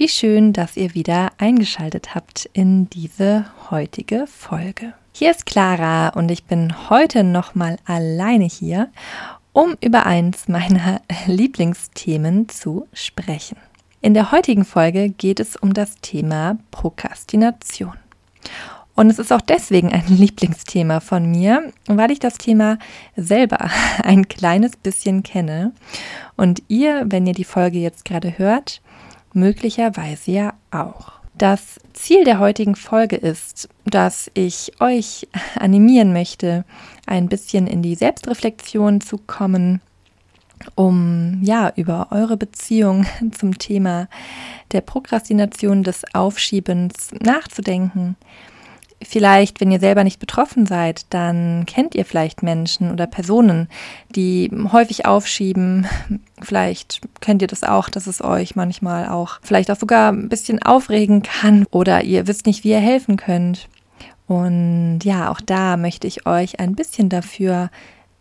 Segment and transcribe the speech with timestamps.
[0.00, 4.94] Wie schön, dass ihr wieder eingeschaltet habt in diese heutige Folge.
[5.12, 8.88] Hier ist Clara und ich bin heute nochmal alleine hier,
[9.52, 13.58] um über eins meiner Lieblingsthemen zu sprechen.
[14.00, 17.92] In der heutigen Folge geht es um das Thema Prokrastination.
[18.94, 22.78] Und es ist auch deswegen ein Lieblingsthema von mir, weil ich das Thema
[23.16, 23.70] selber
[24.02, 25.72] ein kleines bisschen kenne.
[26.38, 28.80] Und ihr, wenn ihr die Folge jetzt gerade hört,
[29.34, 31.12] möglicherweise ja auch.
[31.34, 35.26] Das Ziel der heutigen Folge ist, dass ich euch
[35.58, 36.64] animieren möchte,
[37.06, 39.80] ein bisschen in die Selbstreflexion zu kommen,
[40.74, 44.08] um ja über eure Beziehung zum Thema
[44.72, 48.16] der Prokrastination des Aufschiebens nachzudenken,
[49.02, 53.68] Vielleicht, wenn ihr selber nicht betroffen seid, dann kennt ihr vielleicht Menschen oder Personen,
[54.14, 55.86] die häufig aufschieben.
[56.42, 60.62] Vielleicht kennt ihr das auch, dass es euch manchmal auch vielleicht auch sogar ein bisschen
[60.62, 63.68] aufregen kann oder ihr wisst nicht, wie ihr helfen könnt.
[64.26, 67.70] Und ja, auch da möchte ich euch ein bisschen dafür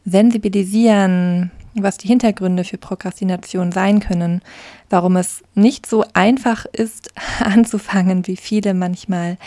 [0.06, 4.42] sensibilisieren, was die Hintergründe für Prokrastination sein können,
[4.90, 9.38] warum es nicht so einfach ist anzufangen, wie viele manchmal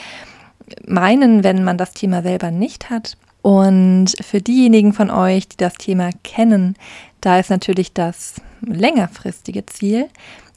[0.87, 3.17] meinen, wenn man das Thema selber nicht hat.
[3.43, 6.77] Und für diejenigen von euch, die das Thema kennen,
[7.21, 10.09] da ist natürlich das längerfristige Ziel,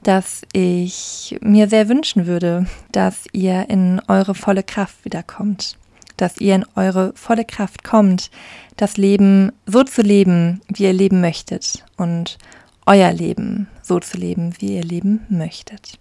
[0.04, 5.78] dass ich mir sehr wünschen würde, dass ihr in eure volle Kraft wiederkommt,
[6.18, 8.30] dass ihr in eure volle Kraft kommt,
[8.78, 12.38] das Leben so zu leben, wie ihr leben möchtet und
[12.86, 15.98] euer Leben so zu leben, wie ihr leben möchtet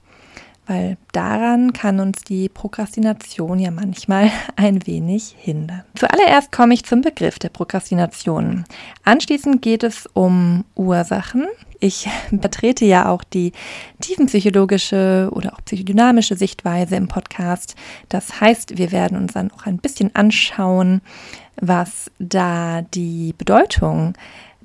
[0.67, 5.83] weil daran kann uns die Prokrastination ja manchmal ein wenig hindern.
[5.95, 8.65] Zuallererst komme ich zum Begriff der Prokrastination.
[9.05, 11.47] Anschließend geht es um Ursachen.
[11.81, 12.09] Ich
[12.41, 13.53] vertrete ja auch die
[14.01, 17.77] tiefenpsychologische oder auch psychodynamische Sichtweise im Podcast.
[18.09, 21.03] Das heißt, wir werden uns dann auch ein bisschen anschauen,
[21.61, 24.15] was da die Bedeutung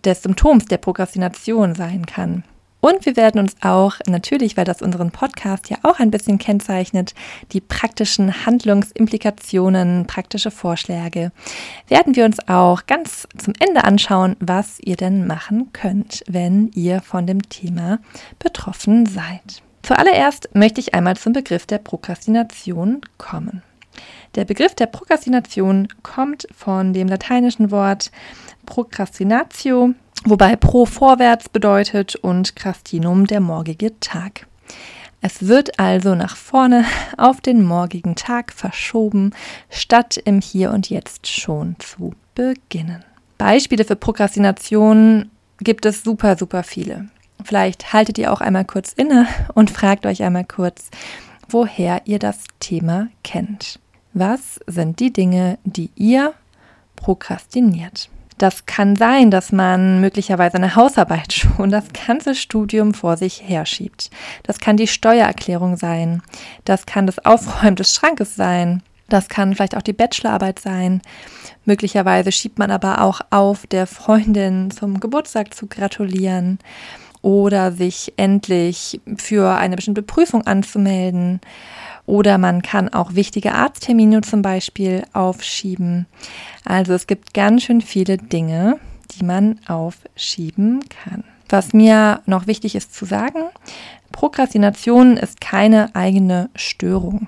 [0.04, 2.44] des Symptoms der Prokrastination sein kann.
[2.82, 7.14] Und wir werden uns auch natürlich, weil das unseren Podcast ja auch ein bisschen kennzeichnet,
[7.52, 11.32] die praktischen Handlungsimplikationen, praktische Vorschläge,
[11.88, 17.02] werden wir uns auch ganz zum Ende anschauen, was ihr denn machen könnt, wenn ihr
[17.02, 18.00] von dem Thema
[18.40, 19.62] betroffen seid.
[19.84, 23.64] Zuallererst möchte ich einmal zum Begriff der Prokrastination kommen.
[24.36, 28.12] Der Begriff der Prokrastination kommt von dem lateinischen Wort
[28.66, 34.48] Procrastinatio, wobei pro vorwärts bedeutet und crastinum der morgige Tag.
[35.22, 36.86] Es wird also nach vorne
[37.18, 39.32] auf den morgigen Tag verschoben,
[39.70, 43.04] statt im Hier und Jetzt schon zu beginnen.
[43.38, 45.30] Beispiele für Prokrastination
[45.60, 47.10] gibt es super, super viele.
[47.44, 50.90] Vielleicht haltet ihr auch einmal kurz inne und fragt euch einmal kurz,
[51.50, 53.80] woher ihr das Thema kennt.
[54.14, 56.34] Was sind die Dinge, die ihr
[56.96, 58.10] prokrastiniert?
[58.40, 64.10] Das kann sein, dass man möglicherweise eine Hausarbeit schon das ganze Studium vor sich herschiebt.
[64.44, 66.24] Das kann die Steuererklärung sein.
[66.66, 68.82] Das kann das Aufräumen des Schrankes sein.
[69.10, 71.02] Das kann vielleicht auch die Bachelorarbeit sein.
[71.66, 76.60] Möglicherweise schiebt man aber auch auf, der Freundin zum Geburtstag zu gratulieren
[77.22, 81.42] oder sich endlich für eine bestimmte Prüfung anzumelden
[82.10, 86.08] oder man kann auch wichtige Arzttermine zum Beispiel aufschieben.
[86.66, 88.80] Also es gibt ganz schön viele Dinge,
[89.12, 91.24] die man aufschieben kann.
[91.50, 93.44] Was mir noch wichtig ist zu sagen,
[94.12, 97.28] Prokrastination ist keine eigene Störung.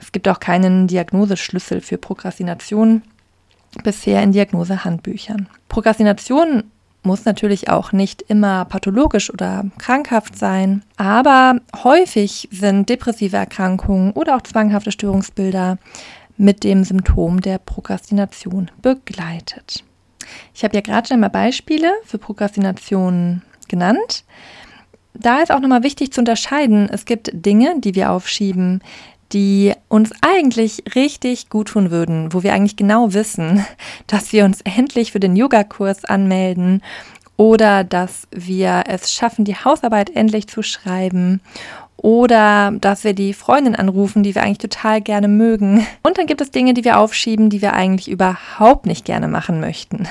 [0.00, 3.02] Es gibt auch keinen Diagnoseschlüssel für Prokrastination
[3.84, 5.48] bisher in Diagnosehandbüchern.
[5.68, 6.64] Prokrastination
[7.06, 14.36] muss natürlich auch nicht immer pathologisch oder krankhaft sein, aber häufig sind depressive Erkrankungen oder
[14.36, 15.78] auch zwanghafte Störungsbilder
[16.36, 19.84] mit dem Symptom der Prokrastination begleitet.
[20.54, 24.24] Ich habe ja gerade schon mal Beispiele für Prokrastination genannt.
[25.14, 28.82] Da ist auch nochmal wichtig zu unterscheiden, es gibt Dinge, die wir aufschieben,
[29.32, 33.64] die uns eigentlich richtig gut tun würden, wo wir eigentlich genau wissen,
[34.06, 36.82] dass wir uns endlich für den Yogakurs anmelden
[37.36, 41.40] oder dass wir es schaffen, die Hausarbeit endlich zu schreiben
[41.96, 45.86] oder dass wir die Freundin anrufen, die wir eigentlich total gerne mögen.
[46.02, 49.60] Und dann gibt es Dinge, die wir aufschieben, die wir eigentlich überhaupt nicht gerne machen
[49.60, 50.06] möchten.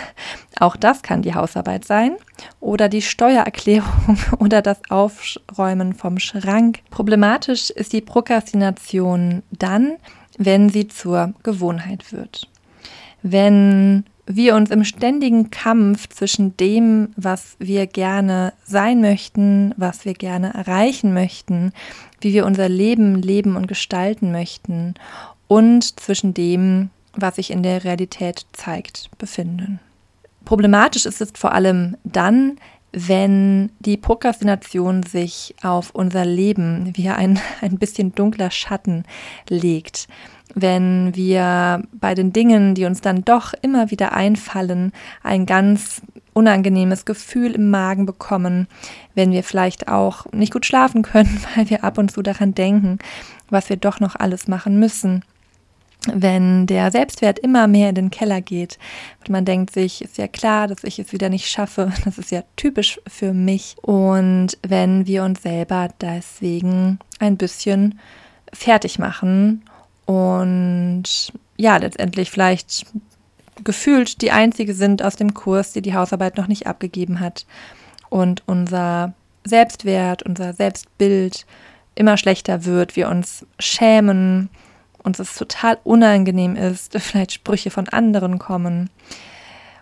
[0.60, 2.16] Auch das kann die Hausarbeit sein
[2.60, 6.80] oder die Steuererklärung oder das Aufräumen vom Schrank.
[6.92, 9.98] Problematisch ist die Prokrastination dann,
[10.38, 12.48] wenn sie zur Gewohnheit wird.
[13.22, 20.13] Wenn wir uns im ständigen Kampf zwischen dem, was wir gerne sein möchten, was wir
[20.13, 21.74] gerne erreichen möchten,
[22.22, 24.96] wie wir unser Leben leben und gestalten möchten
[25.48, 29.80] und zwischen dem, was sich in der Realität zeigt, befinden.
[30.46, 32.58] Problematisch ist es vor allem dann,
[32.92, 39.04] wenn die Prokrastination sich auf unser Leben wie ein, ein bisschen dunkler Schatten
[39.50, 40.08] legt
[40.54, 44.92] wenn wir bei den Dingen, die uns dann doch immer wieder einfallen,
[45.24, 46.02] ein ganz
[46.34, 48.68] unangenehmes Gefühl im Magen bekommen,
[49.16, 53.00] wenn wir vielleicht auch nicht gut schlafen können, weil wir ab und zu daran denken,
[53.50, 55.24] was wir doch noch alles machen müssen.
[56.13, 58.78] Wenn der Selbstwert immer mehr in den Keller geht
[59.19, 62.31] und man denkt sich, ist ja klar, dass ich es wieder nicht schaffe, das ist
[62.31, 63.75] ja typisch für mich.
[63.81, 68.00] Und wenn wir uns selber deswegen ein bisschen
[68.54, 69.63] fertig machen
[70.06, 72.86] und ja, letztendlich vielleicht
[73.63, 77.46] gefühlt die einzige sind aus dem Kurs, die die Hausarbeit noch nicht abgegeben hat
[78.10, 79.13] und unser
[79.46, 81.46] Selbstwert, unser Selbstbild
[81.96, 84.50] immer schlechter wird, wir uns schämen,
[85.06, 88.90] uns es total unangenehm ist, vielleicht Sprüche von anderen kommen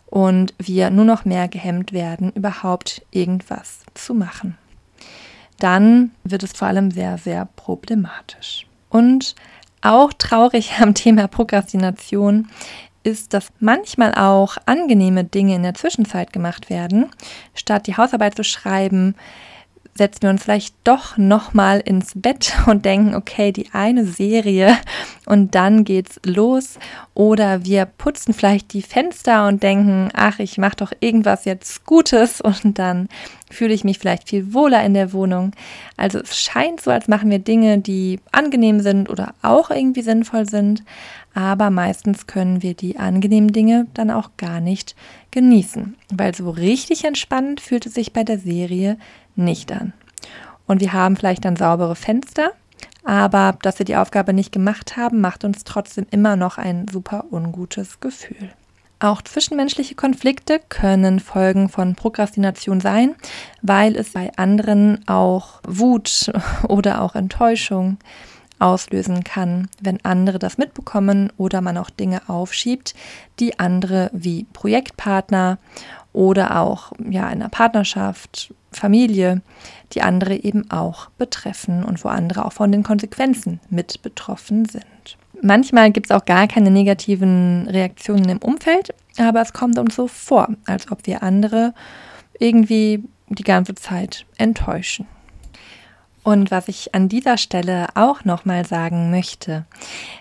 [0.07, 4.57] und wir nur noch mehr gehemmt werden, überhaupt irgendwas zu machen.
[5.59, 8.67] Dann wird es vor allem sehr, sehr problematisch.
[8.89, 9.35] Und
[9.81, 12.47] auch traurig am Thema Prokrastination
[13.03, 17.09] ist, dass manchmal auch angenehme Dinge in der Zwischenzeit gemacht werden.
[17.53, 19.15] Statt die Hausarbeit zu schreiben,
[19.95, 24.77] setzen wir uns vielleicht doch nochmal ins Bett und denken, okay, die eine Serie
[25.25, 26.77] und dann geht's los.
[27.13, 32.41] Oder wir putzen vielleicht die Fenster und denken, ach, ich mache doch irgendwas jetzt Gutes
[32.41, 33.07] und dann
[33.49, 35.51] fühle ich mich vielleicht viel wohler in der Wohnung.
[35.95, 40.49] Also es scheint so, als machen wir Dinge, die angenehm sind oder auch irgendwie sinnvoll
[40.49, 40.83] sind,
[41.35, 44.95] aber meistens können wir die angenehmen Dinge dann auch gar nicht
[45.31, 48.97] genießen, weil so richtig entspannend fühlt es sich bei der Serie
[49.35, 49.93] nicht an.
[50.65, 52.51] Und wir haben vielleicht dann saubere Fenster,
[53.03, 57.25] aber dass wir die Aufgabe nicht gemacht haben, macht uns trotzdem immer noch ein super
[57.31, 58.53] ungutes Gefühl.
[58.99, 63.15] Auch zwischenmenschliche Konflikte können Folgen von Prokrastination sein,
[63.61, 66.31] weil es bei anderen auch Wut
[66.69, 67.97] oder auch Enttäuschung
[68.59, 72.95] auslösen kann, wenn andere das mitbekommen oder man auch Dinge aufschiebt,
[73.41, 75.57] die andere wie Projektpartner
[76.13, 79.41] oder auch ja in einer Partnerschaft, Familie,
[79.93, 85.17] die andere eben auch betreffen und wo andere auch von den Konsequenzen mit betroffen sind.
[85.41, 90.07] Manchmal gibt es auch gar keine negativen Reaktionen im Umfeld, aber es kommt uns so
[90.07, 91.73] vor, als ob wir andere
[92.39, 95.07] irgendwie die ganze Zeit enttäuschen.
[96.23, 99.65] Und was ich an dieser Stelle auch nochmal sagen möchte,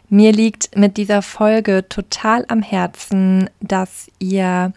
[0.08, 4.72] mir liegt mit dieser Folge total am Herzen, dass ihr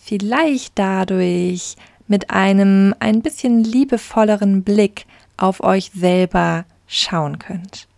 [0.00, 1.76] vielleicht dadurch
[2.10, 7.88] mit einem ein bisschen liebevolleren Blick auf euch selber schauen könnt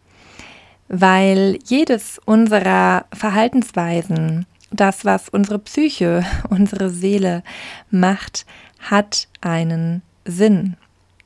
[0.93, 7.43] weil jedes unserer Verhaltensweisen, das, was unsere Psyche, unsere Seele
[7.91, 8.47] macht,
[8.79, 10.77] hat einen Sinn.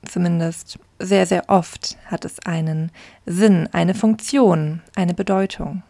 [0.08, 2.92] Zumindest sehr, sehr oft hat es einen
[3.26, 5.82] Sinn, eine Funktion, eine Bedeutung.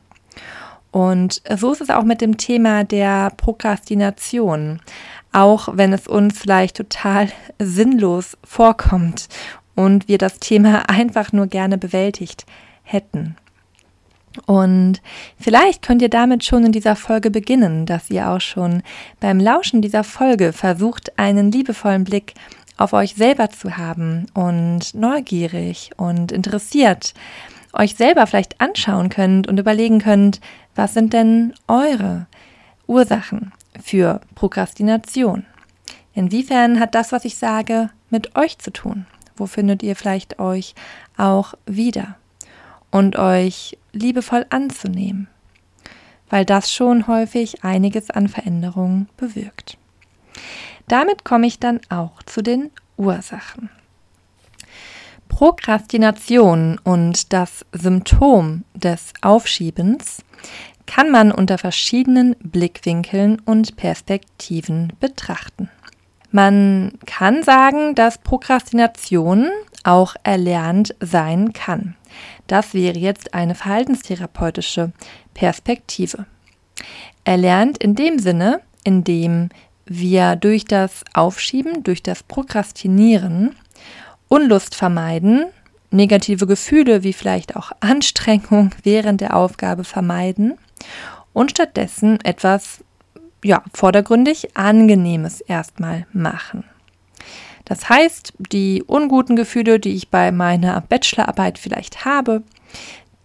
[0.90, 4.80] Und so ist es auch mit dem Thema der Prokrastination.
[5.36, 7.28] Auch wenn es uns vielleicht total
[7.58, 9.28] sinnlos vorkommt
[9.74, 12.46] und wir das Thema einfach nur gerne bewältigt
[12.84, 13.36] hätten.
[14.46, 15.02] Und
[15.38, 18.82] vielleicht könnt ihr damit schon in dieser Folge beginnen, dass ihr auch schon
[19.20, 22.32] beim Lauschen dieser Folge versucht, einen liebevollen Blick
[22.78, 27.12] auf euch selber zu haben und neugierig und interessiert
[27.74, 30.40] euch selber vielleicht anschauen könnt und überlegen könnt,
[30.74, 32.26] was sind denn eure
[32.86, 33.52] Ursachen
[33.82, 35.44] für Prokrastination?
[36.14, 39.06] Inwiefern hat das, was ich sage, mit euch zu tun?
[39.36, 40.74] Wo findet ihr vielleicht euch
[41.16, 42.16] auch wieder?
[42.90, 45.28] Und euch liebevoll anzunehmen,
[46.30, 49.76] weil das schon häufig einiges an Veränderungen bewirkt.
[50.88, 53.70] Damit komme ich dann auch zu den Ursachen.
[55.28, 60.22] Prokrastination und das Symptom des Aufschiebens
[60.86, 65.68] kann man unter verschiedenen Blickwinkeln und Perspektiven betrachten.
[66.30, 69.48] Man kann sagen, dass Prokrastination
[69.84, 71.96] auch erlernt sein kann.
[72.46, 74.92] Das wäre jetzt eine verhaltenstherapeutische
[75.34, 76.26] Perspektive.
[77.24, 79.48] Erlernt in dem Sinne, in dem
[79.84, 83.54] wir durch das Aufschieben, durch das Prokrastinieren
[84.28, 85.46] Unlust vermeiden,
[85.90, 90.58] negative Gefühle wie vielleicht auch Anstrengung während der Aufgabe vermeiden
[91.32, 92.84] und stattdessen etwas
[93.44, 96.64] ja, vordergründig Angenehmes erstmal machen.
[97.64, 102.42] Das heißt, die unguten Gefühle, die ich bei meiner Bachelorarbeit vielleicht habe,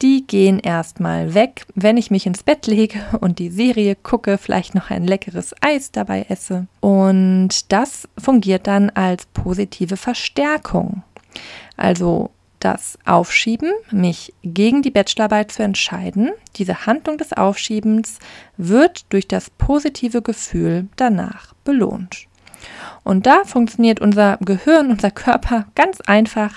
[0.01, 4.73] die gehen erstmal weg, wenn ich mich ins Bett lege und die Serie gucke, vielleicht
[4.73, 6.65] noch ein leckeres Eis dabei esse.
[6.79, 11.03] Und das fungiert dann als positive Verstärkung.
[11.77, 12.31] Also
[12.61, 18.19] das Aufschieben, mich gegen die Bachelorarbeit zu entscheiden, diese Handlung des Aufschiebens
[18.57, 22.27] wird durch das positive Gefühl danach belohnt.
[23.03, 26.53] Und da funktioniert unser Gehirn, unser Körper ganz einfach.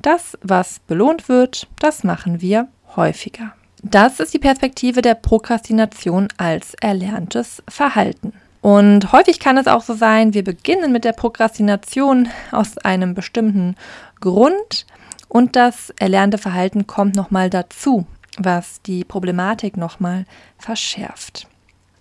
[0.00, 3.52] Das, was belohnt wird, das machen wir häufiger.
[3.82, 8.32] Das ist die Perspektive der Prokrastination als erlerntes Verhalten.
[8.62, 13.76] Und häufig kann es auch so sein, wir beginnen mit der Prokrastination aus einem bestimmten
[14.20, 14.86] Grund
[15.34, 18.06] und das erlernte Verhalten kommt nochmal dazu,
[18.38, 20.26] was die Problematik nochmal
[20.58, 21.48] verschärft.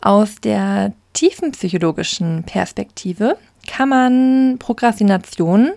[0.01, 5.71] Aus der tiefenpsychologischen Perspektive kann man Prokrastination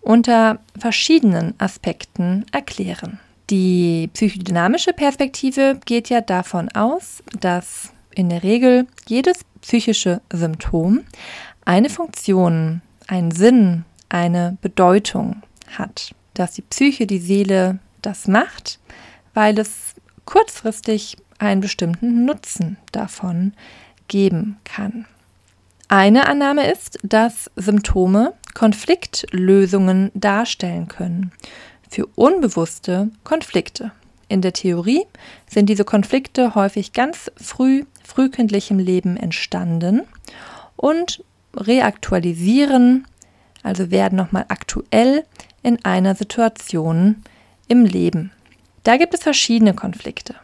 [0.00, 3.20] unter verschiedenen Aspekten erklären.
[3.50, 11.00] Die psychodynamische Perspektive geht ja davon aus, dass in der Regel jedes psychische Symptom
[11.66, 15.42] eine Funktion, einen Sinn, eine Bedeutung
[15.76, 16.14] hat.
[16.34, 18.78] Dass die Psyche, die Seele das macht,
[19.32, 23.52] weil es kurzfristig einen bestimmten Nutzen davon
[24.08, 25.06] geben kann.
[25.88, 31.32] Eine Annahme ist, dass Symptome Konfliktlösungen darstellen können
[31.90, 33.92] für unbewusste Konflikte.
[34.28, 35.04] In der Theorie
[35.48, 40.02] sind diese Konflikte häufig ganz früh, frühkindlichem Leben entstanden
[40.76, 41.22] und
[41.54, 43.06] reaktualisieren,
[43.62, 45.24] also werden nochmal aktuell
[45.64, 47.24] in einer Situation
[47.66, 48.30] im Leben.
[48.84, 50.36] Da gibt es verschiedene Konflikte.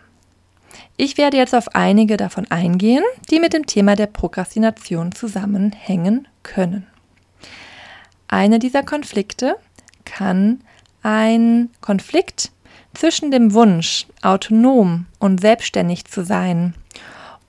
[0.97, 6.87] Ich werde jetzt auf einige davon eingehen, die mit dem Thema der Prokrastination zusammenhängen können.
[8.29, 9.57] Einer dieser Konflikte
[10.05, 10.61] kann
[11.03, 12.51] ein Konflikt
[12.95, 16.75] zwischen dem Wunsch, autonom und selbstständig zu sein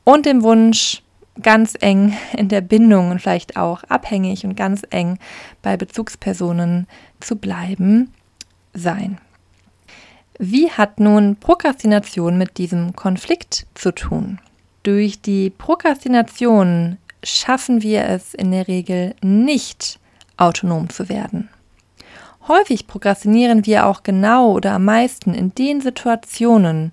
[0.03, 1.01] und dem Wunsch,
[1.41, 5.17] ganz eng in der Bindung und vielleicht auch abhängig und ganz eng
[5.61, 6.87] bei Bezugspersonen
[7.21, 8.11] zu bleiben,
[8.73, 9.19] sein.
[10.39, 14.39] Wie hat nun Prokrastination mit diesem Konflikt zu tun?
[14.83, 19.99] Durch die Prokrastination schaffen wir es in der Regel nicht,
[20.37, 21.49] autonom zu werden.
[22.47, 26.91] Häufig prokrastinieren wir auch genau oder am meisten in den Situationen,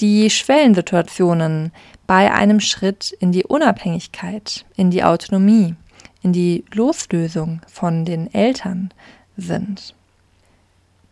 [0.00, 1.72] die Schwellensituationen
[2.06, 5.74] bei einem Schritt in die Unabhängigkeit, in die Autonomie,
[6.22, 8.92] in die Loslösung von den Eltern
[9.36, 9.94] sind.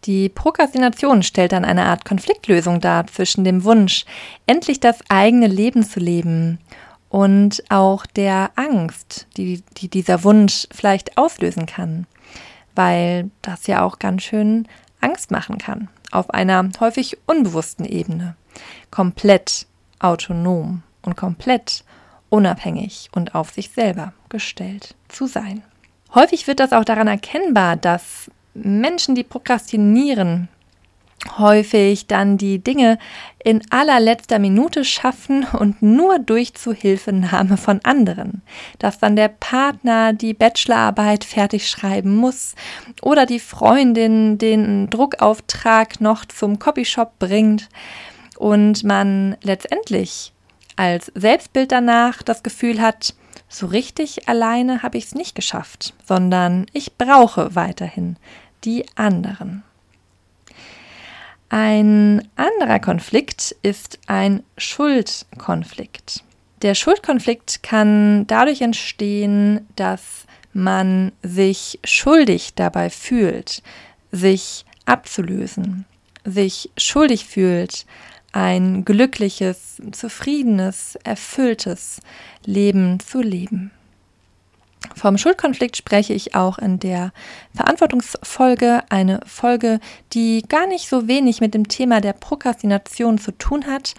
[0.05, 4.07] Die Prokrastination stellt dann eine Art Konfliktlösung dar zwischen dem Wunsch,
[4.47, 6.59] endlich das eigene Leben zu leben
[7.11, 12.07] und auch der Angst, die, die dieser Wunsch vielleicht auslösen kann,
[12.75, 14.67] weil das ja auch ganz schön
[15.01, 18.37] Angst machen kann, auf einer häufig unbewussten Ebene,
[18.91, 19.67] komplett
[19.99, 21.85] autonom und komplett
[22.31, 25.63] unabhängig und auf sich selber gestellt zu sein.
[26.15, 30.49] Häufig wird das auch daran erkennbar, dass Menschen, die prokrastinieren,
[31.39, 32.99] häufig dann die Dinge
[33.45, 38.43] in allerletzter Minute schaffen und nur durch Zuhilfenahme von anderen.
[38.79, 42.55] Dass dann der Partner die Bachelorarbeit fertig schreiben muss
[43.03, 47.69] oder die Freundin den Druckauftrag noch zum Copyshop bringt
[48.37, 50.33] und man letztendlich
[50.77, 53.15] als Selbstbild danach das Gefühl hat,
[53.51, 58.17] so richtig alleine habe ich es nicht geschafft, sondern ich brauche weiterhin
[58.65, 59.65] die anderen.
[61.49, 66.23] Ein anderer Konflikt ist ein Schuldkonflikt.
[66.63, 73.63] Der Schuldkonflikt kann dadurch entstehen, dass man sich schuldig dabei fühlt,
[74.13, 75.87] sich abzulösen,
[76.25, 77.85] sich schuldig fühlt,
[78.33, 82.01] ein glückliches, zufriedenes, erfülltes
[82.45, 83.71] Leben zu leben.
[84.95, 87.13] Vom Schuldkonflikt spreche ich auch in der
[87.55, 89.79] Verantwortungsfolge, eine Folge,
[90.13, 93.95] die gar nicht so wenig mit dem Thema der Prokrastination zu tun hat.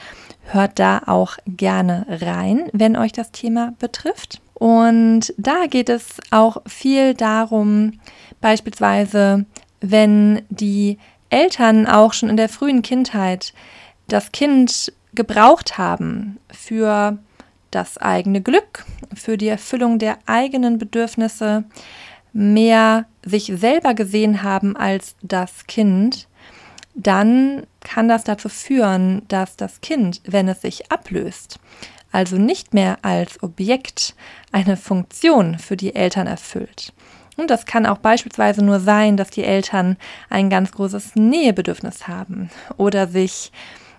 [0.46, 4.42] Hört da auch gerne rein, wenn euch das Thema betrifft.
[4.54, 8.00] Und da geht es auch viel darum,
[8.42, 9.46] beispielsweise
[9.82, 10.98] wenn die
[11.30, 13.54] Eltern auch schon in der frühen Kindheit
[14.12, 17.18] das Kind gebraucht haben für
[17.70, 21.63] das eigene Glück, für die Erfüllung der eigenen Bedürfnisse,
[22.34, 26.27] mehr sich selber gesehen haben als das Kind,
[26.94, 31.60] dann kann das dazu führen, dass das Kind, wenn es sich ablöst,
[32.12, 34.15] also nicht mehr als Objekt
[34.51, 36.94] eine Funktion für die Eltern erfüllt.
[37.38, 39.98] Und das kann auch beispielsweise nur sein, dass die Eltern
[40.30, 43.51] ein ganz großes Nähebedürfnis haben oder sich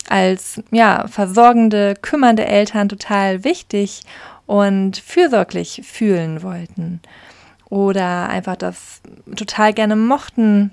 [0.09, 4.03] als ja, versorgende, kümmernde Eltern total wichtig
[4.47, 7.01] und fürsorglich fühlen wollten
[7.71, 9.01] oder einfach das
[9.35, 10.73] total gerne mochten,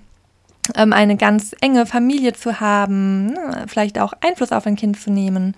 [0.76, 5.10] ähm, eine ganz enge Familie zu haben, ne, vielleicht auch Einfluss auf ein Kind zu
[5.12, 5.56] nehmen,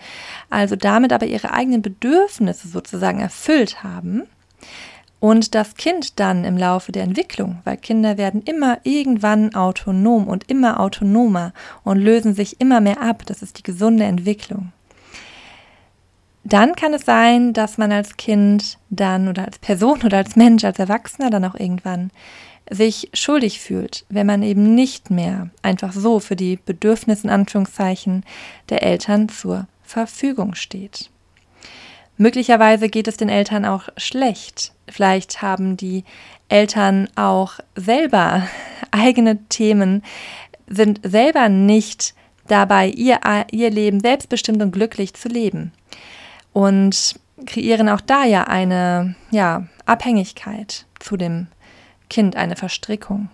[0.50, 4.24] also damit aber ihre eigenen Bedürfnisse sozusagen erfüllt haben.
[5.22, 10.50] Und das Kind dann im Laufe der Entwicklung, weil Kinder werden immer irgendwann autonom und
[10.50, 14.74] immer autonomer und lösen sich immer mehr ab, das ist die gesunde Entwicklung.
[16.44, 20.64] Dann kann es sein, dass man als Kind dann oder als Person oder als Mensch,
[20.64, 22.10] als Erwachsener dann auch irgendwann
[22.72, 28.26] sich schuldig fühlt, wenn man eben nicht mehr einfach so für die Bedürfnisse in Anführungszeichen
[28.70, 31.12] der Eltern zur Verfügung steht.
[32.22, 34.74] Möglicherweise geht es den Eltern auch schlecht.
[34.88, 36.04] Vielleicht haben die
[36.50, 38.48] Eltern auch selber
[38.92, 40.04] eigene Themen,
[40.68, 42.14] sind selber nicht
[42.48, 45.72] dabei, ihr, ihr Leben selbstbestimmt und glücklich zu leben.
[46.54, 47.16] Und
[47.48, 51.48] kreieren auch da ja eine ja, Abhängigkeit zu dem
[52.12, 53.30] Kind eine Verstrickung.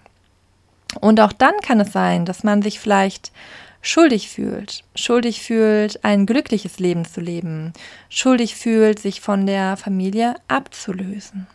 [1.01, 3.33] Und auch dann kann es sein, dass man sich vielleicht
[3.81, 7.73] schuldig fühlt, schuldig fühlt, ein glückliches Leben zu leben,
[8.09, 11.47] schuldig fühlt, sich von der Familie abzulösen.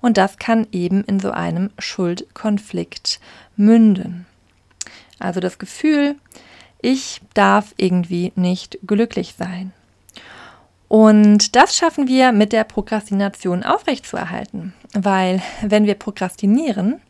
[0.00, 3.20] Und das kann eben in so einem Schuldkonflikt
[3.56, 4.26] münden.
[5.18, 6.16] Also das Gefühl,
[6.80, 9.72] ich darf irgendwie nicht glücklich sein.
[10.88, 17.00] Und das schaffen wir mit der Prokrastination aufrechtzuerhalten, weil wenn wir prokrastinieren,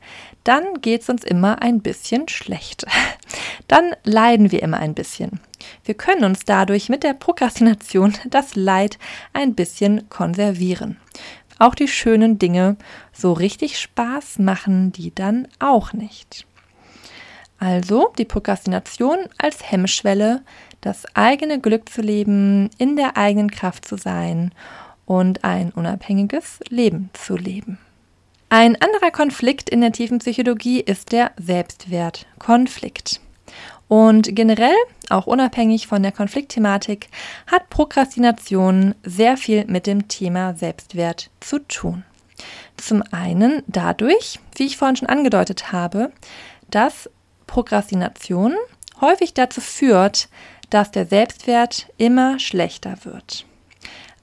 [0.47, 2.87] dann geht es uns immer ein bisschen schlecht.
[3.69, 5.41] Dann leiden wir immer ein bisschen.
[5.85, 8.99] Wir können uns dadurch mit der Prokrastination das Leid
[9.33, 10.99] ein bisschen konservieren.
[11.59, 12.77] Auch die schönen Dinge
[13.13, 16.47] so richtig Spaß machen die dann auch nicht.
[17.59, 20.43] Also die Prokrastination als Hemmschwelle
[20.81, 24.53] das eigene Glück zu leben, in der eigenen Kraft zu sein
[25.07, 27.79] und ein unabhängiges Leben zu leben.
[28.49, 33.21] Ein anderer Konflikt in der tiefen Psychologie ist der Selbstwertkonflikt.
[33.89, 34.77] Und generell,
[35.11, 37.09] auch unabhängig von der Konfliktthematik,
[37.49, 42.05] hat Prokrastination sehr viel mit dem Thema Selbstwert zu tun.
[42.77, 46.13] Zum einen dadurch, wie ich vorhin schon angedeutet habe,
[46.71, 47.11] dass
[47.49, 48.55] Prokrastination
[49.01, 50.29] häufig dazu führt,
[50.71, 53.45] dass der Selbstwert immer schlechter wird.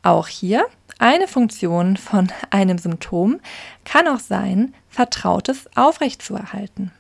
[0.02, 0.66] Auch hier
[1.00, 3.40] eine Funktion von einem Symptom
[3.86, 6.92] kann auch sein, Vertrautes aufrechtzuerhalten.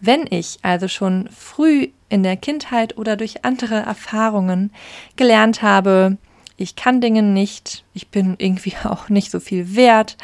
[0.00, 4.72] Wenn ich also schon früh in der Kindheit oder durch andere Erfahrungen
[5.16, 6.16] gelernt habe,
[6.56, 10.16] ich kann Dinge nicht, ich bin irgendwie auch nicht so viel wert,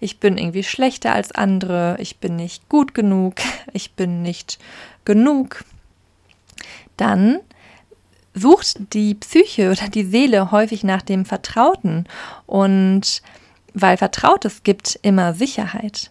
[0.00, 3.36] ich bin irgendwie schlechter als andere, ich bin nicht gut genug,
[3.72, 4.58] ich bin nicht
[5.04, 5.64] genug,
[6.96, 7.40] dann
[8.36, 12.04] sucht die Psyche oder die Seele häufig nach dem Vertrauten
[12.46, 13.22] und
[13.74, 16.10] weil Vertrautes gibt immer Sicherheit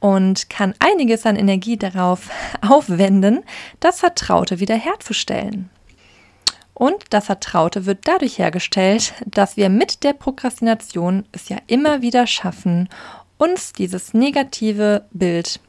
[0.00, 3.42] und kann einiges an Energie darauf aufwenden,
[3.80, 5.70] das Vertraute wiederherzustellen.
[6.74, 12.26] Und das Vertraute wird dadurch hergestellt, dass wir mit der Prokrastination es ja immer wieder
[12.26, 12.88] schaffen,
[13.38, 15.60] uns dieses negative Bild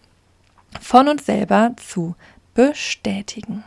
[0.81, 2.15] von uns selber zu
[2.55, 3.63] bestätigen.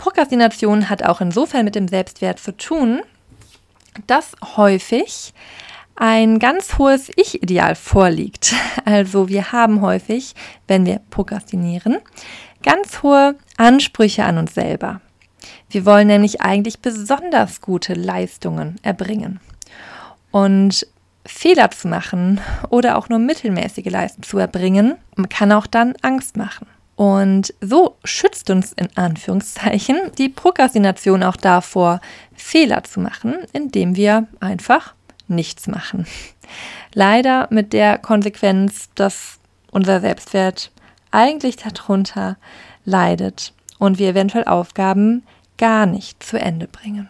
[0.00, 3.02] Prokrastination hat auch insofern mit dem Selbstwert zu tun,
[4.06, 5.34] dass häufig
[5.94, 8.54] ein ganz hohes Ich-Ideal vorliegt.
[8.86, 10.34] Also wir haben häufig,
[10.66, 11.98] wenn wir prokrastinieren,
[12.62, 15.02] ganz hohe Ansprüche an uns selber.
[15.68, 19.38] Wir wollen nämlich eigentlich besonders gute Leistungen erbringen.
[20.30, 20.86] Und
[21.26, 24.96] Fehler zu machen oder auch nur mittelmäßige Leistungen zu erbringen,
[25.28, 26.66] kann auch dann Angst machen.
[27.00, 32.02] Und so schützt uns in Anführungszeichen die Prokrastination auch davor,
[32.34, 34.92] Fehler zu machen, indem wir einfach
[35.26, 36.06] nichts machen.
[36.92, 39.38] Leider mit der Konsequenz, dass
[39.70, 40.72] unser Selbstwert
[41.10, 42.36] eigentlich darunter
[42.84, 45.22] leidet und wir eventuell Aufgaben
[45.56, 47.08] gar nicht zu Ende bringen.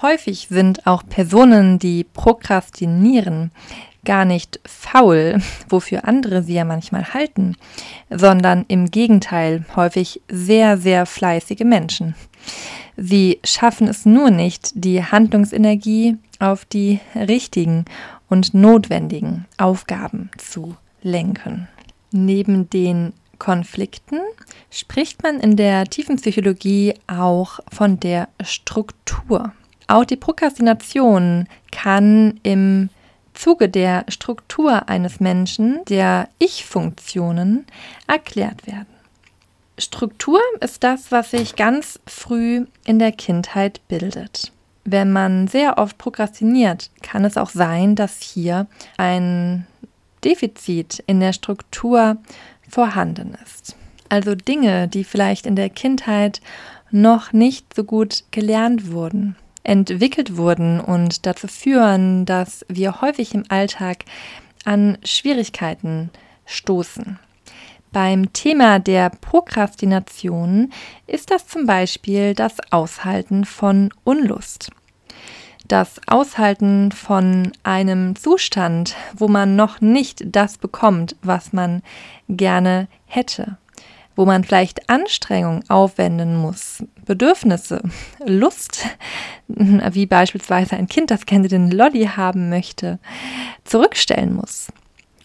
[0.00, 3.50] Häufig sind auch Personen, die prokrastinieren,
[4.04, 7.56] gar nicht faul, wofür andere sie ja manchmal halten,
[8.10, 12.14] sondern im Gegenteil häufig sehr, sehr fleißige Menschen.
[12.96, 17.84] Sie schaffen es nur nicht, die Handlungsenergie auf die richtigen
[18.28, 21.68] und notwendigen Aufgaben zu lenken.
[22.10, 24.18] Neben den Konflikten
[24.70, 29.52] spricht man in der tiefen Psychologie auch von der Struktur.
[29.86, 32.90] Auch die Prokrastination kann im
[33.38, 37.66] Zuge der Struktur eines Menschen, der Ich-Funktionen,
[38.08, 38.88] erklärt werden.
[39.78, 44.50] Struktur ist das, was sich ganz früh in der Kindheit bildet.
[44.84, 49.68] Wenn man sehr oft prokrastiniert, kann es auch sein, dass hier ein
[50.24, 52.16] Defizit in der Struktur
[52.68, 53.76] vorhanden ist.
[54.08, 56.40] Also Dinge, die vielleicht in der Kindheit
[56.90, 59.36] noch nicht so gut gelernt wurden,
[59.68, 64.04] entwickelt wurden und dazu führen, dass wir häufig im Alltag
[64.64, 66.10] an Schwierigkeiten
[66.46, 67.18] stoßen.
[67.92, 70.72] Beim Thema der Prokrastination
[71.06, 74.70] ist das zum Beispiel das Aushalten von Unlust.
[75.66, 81.82] Das Aushalten von einem Zustand, wo man noch nicht das bekommt, was man
[82.28, 83.58] gerne hätte
[84.18, 87.80] wo man vielleicht Anstrengung aufwenden muss, Bedürfnisse,
[88.24, 88.86] Lust,
[89.48, 92.98] wie beispielsweise ein Kind, das gerne den Lolli haben möchte,
[93.64, 94.68] zurückstellen muss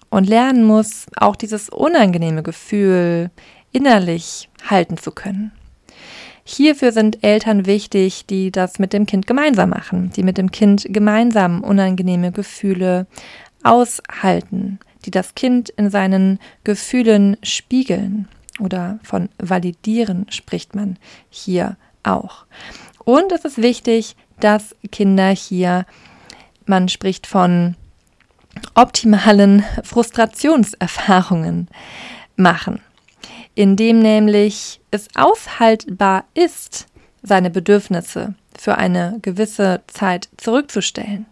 [0.09, 3.31] und lernen muss, auch dieses unangenehme Gefühl
[3.73, 5.51] innerlich halten zu können.
[6.45, 10.85] Hierfür sind Eltern wichtig, die das mit dem Kind gemeinsam machen, die mit dem Kind
[10.89, 13.07] gemeinsam unangenehme Gefühle
[13.61, 20.97] aushalten, die das Kind in seinen Gefühlen spiegeln oder von validieren spricht man
[21.29, 22.45] hier auch.
[23.03, 25.85] Und es ist wichtig, dass Kinder hier,
[26.65, 27.75] man spricht von
[28.75, 31.67] optimalen Frustrationserfahrungen
[32.35, 32.79] machen,
[33.55, 36.87] indem nämlich es aushaltbar ist,
[37.21, 41.25] seine Bedürfnisse für eine gewisse Zeit zurückzustellen.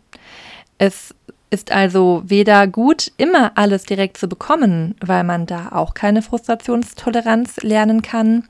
[0.77, 1.13] Es
[1.51, 7.57] ist also weder gut, immer alles direkt zu bekommen, weil man da auch keine Frustrationstoleranz
[7.57, 8.45] lernen kann,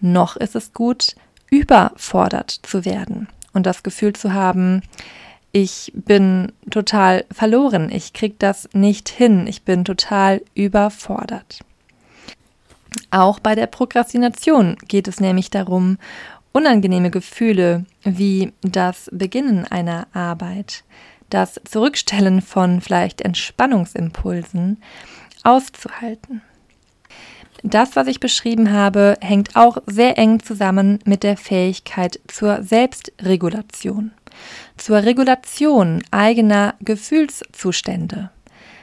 [0.00, 1.16] noch ist es gut,
[1.50, 4.82] überfordert zu werden und das Gefühl zu haben,
[5.52, 11.60] ich bin total verloren, ich krieg das nicht hin, ich bin total überfordert.
[13.10, 15.98] Auch bei der Prokrastination geht es nämlich darum,
[16.52, 20.84] unangenehme Gefühle wie das Beginnen einer Arbeit,
[21.34, 24.80] das Zurückstellen von vielleicht Entspannungsimpulsen
[25.42, 26.42] auszuhalten.
[27.64, 34.12] Das, was ich beschrieben habe, hängt auch sehr eng zusammen mit der Fähigkeit zur Selbstregulation,
[34.76, 38.30] zur Regulation eigener Gefühlszustände.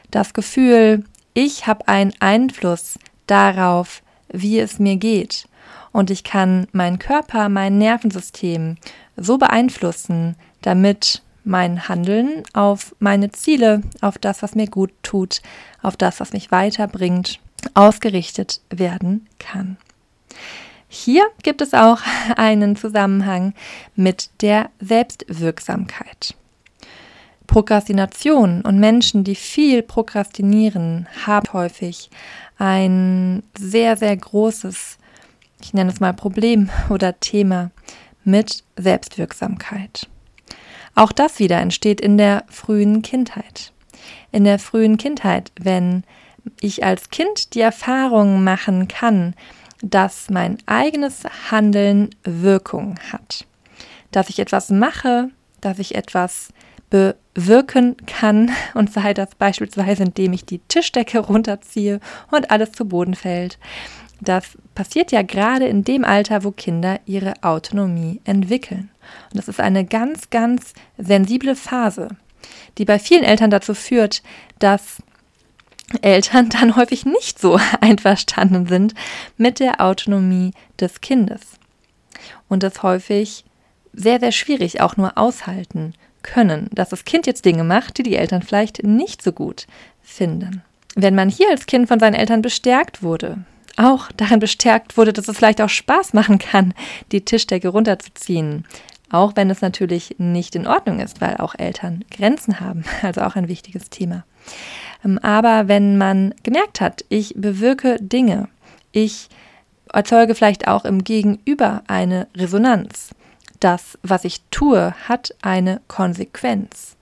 [0.09, 5.47] Das Gefühl, ich habe einen Einfluss darauf, wie es mir geht
[5.93, 8.75] und ich kann meinen Körper, mein Nervensystem
[9.15, 15.41] so beeinflussen, damit mein Handeln auf meine Ziele, auf das, was mir gut tut,
[15.82, 17.39] auf das, was mich weiterbringt,
[17.73, 19.77] ausgerichtet werden kann.
[20.88, 22.01] Hier gibt es auch
[22.36, 23.54] einen Zusammenhang
[23.95, 26.36] mit der Selbstwirksamkeit.
[27.47, 32.10] Prokrastination und Menschen, die viel prokrastinieren, haben häufig
[32.58, 34.97] ein sehr, sehr großes,
[35.62, 37.71] ich nenne es mal Problem oder Thema
[38.23, 40.08] mit Selbstwirksamkeit.
[40.95, 43.71] Auch das wieder entsteht in der frühen Kindheit.
[44.32, 46.04] In der frühen Kindheit, wenn
[46.60, 49.36] ich als Kind die Erfahrung machen kann,
[49.82, 53.45] dass mein eigenes Handeln Wirkung hat.
[54.12, 56.49] Dass ich etwas mache, dass ich etwas
[56.89, 61.99] bewirken kann und sei das beispielsweise, indem ich die Tischdecke runterziehe
[62.30, 63.58] und alles zu Boden fällt.
[64.21, 68.89] Das passiert ja gerade in dem Alter, wo Kinder ihre Autonomie entwickeln.
[69.31, 72.10] Und das ist eine ganz, ganz sensible Phase,
[72.77, 74.21] die bei vielen Eltern dazu führt,
[74.60, 75.01] dass
[76.01, 78.93] Eltern dann häufig nicht so einverstanden sind
[79.38, 81.41] mit der Autonomie des Kindes
[82.47, 83.43] und das häufig
[83.93, 88.15] sehr, sehr schwierig auch nur aushalten können, dass das Kind jetzt Dinge macht, die die
[88.15, 89.67] Eltern vielleicht nicht so gut
[90.01, 90.62] finden.
[90.95, 93.39] Wenn man hier als Kind von seinen Eltern bestärkt wurde,
[93.77, 96.73] auch darin bestärkt wurde, dass es vielleicht auch Spaß machen kann,
[97.12, 98.65] die Tischdecke runterzuziehen,
[99.10, 103.36] auch wenn es natürlich nicht in Ordnung ist, weil auch Eltern Grenzen haben, also auch
[103.36, 104.23] ein wichtiges Thema.
[105.03, 108.47] Ähm, aber wenn man gemerkt hat, ich bewirke Dinge,
[108.91, 109.29] ich
[109.93, 113.10] erzeuge vielleicht auch im Gegenüber eine Resonanz.
[113.60, 116.97] Das, was ich tue, hat eine Konsequenz.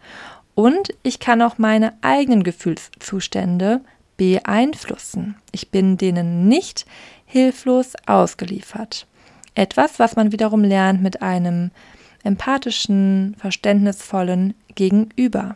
[0.55, 3.81] Und ich kann auch meine eigenen Gefühlszustände
[4.19, 5.35] beeinflussen.
[5.53, 6.85] Ich bin denen nicht
[7.25, 9.07] hilflos ausgeliefert.
[9.55, 11.71] Etwas, was man wiederum lernt mit einem
[12.23, 15.55] empathischen, verständnisvollen Gegenüber,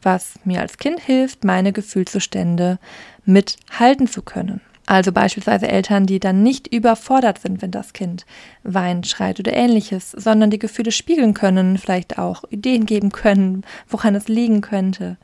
[0.00, 2.78] was mir als Kind hilft, meine Gefühlszustände
[3.24, 4.60] mithalten zu können.
[4.86, 8.26] Also beispielsweise Eltern, die dann nicht überfordert sind, wenn das Kind
[8.62, 14.14] weint, schreit oder ähnliches, sondern die Gefühle spiegeln können, vielleicht auch Ideen geben können, woran
[14.14, 15.16] es liegen könnte.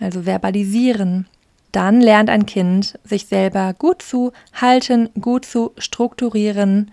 [0.00, 1.26] Also verbalisieren.
[1.74, 6.92] Dann lernt ein Kind, sich selber gut zu halten, gut zu strukturieren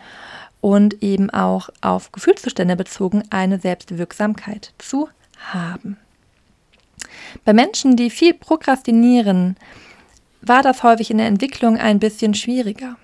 [0.59, 5.07] und eben auch auf Gefühlszustände bezogen eine Selbstwirksamkeit zu
[5.53, 5.97] haben.
[7.45, 9.55] Bei Menschen, die viel prokrastinieren,
[10.41, 12.95] war das häufig in der Entwicklung ein bisschen schwieriger,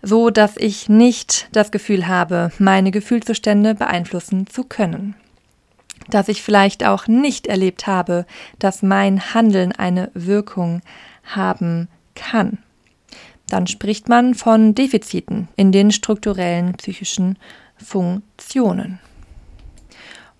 [0.00, 5.14] so dass ich nicht das Gefühl habe, meine Gefühlszustände beeinflussen zu können.
[6.08, 8.24] Dass ich vielleicht auch nicht erlebt habe,
[8.58, 10.80] dass mein Handeln eine Wirkung
[11.26, 12.58] haben kann.
[13.48, 17.38] Dann spricht man von Defiziten in den strukturellen psychischen
[17.76, 18.98] Funktionen.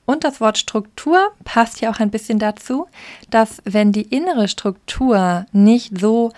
[0.07, 2.87] Und das Wort Struktur passt ja auch ein bisschen dazu,
[3.31, 6.33] dass wenn die innere Struktur nicht so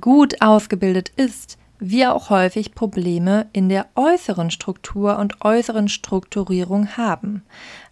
[0.00, 7.42] gut ausgebildet ist, wir auch häufig Probleme in der äußeren Struktur und äußeren Strukturierung haben.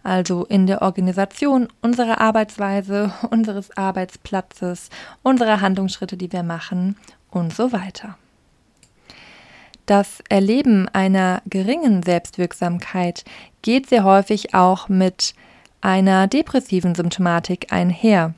[0.03, 4.89] Also in der Organisation unserer Arbeitsweise, unseres Arbeitsplatzes,
[5.23, 6.95] unserer Handlungsschritte, die wir machen
[7.31, 8.17] und so weiter.
[9.85, 13.25] Das Erleben einer geringen Selbstwirksamkeit
[13.63, 15.33] geht sehr häufig auch mit
[15.81, 18.35] einer depressiven Symptomatik einher.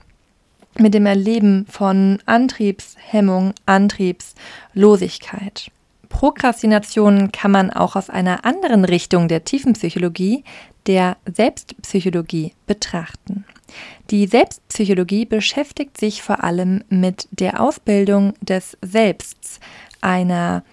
[0.78, 5.72] Mit dem Erleben von Antriebshemmung, Antriebslosigkeit.
[6.10, 10.44] Prokrastination kann man auch aus einer anderen Richtung der Tiefenpsychologie,
[10.88, 13.46] der Selbstpsychologie, betrachten.
[14.10, 19.60] Die Selbstpsychologie beschäftigt sich vor allem mit der Ausbildung des Selbsts,
[20.02, 20.64] einer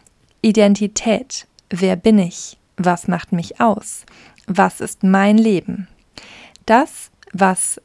[0.42, 1.46] Identität.
[1.70, 2.58] Wer bin ich?
[2.76, 4.04] Was macht mich aus?
[4.46, 5.88] Was ist mein Leben?
[6.66, 7.80] Das, was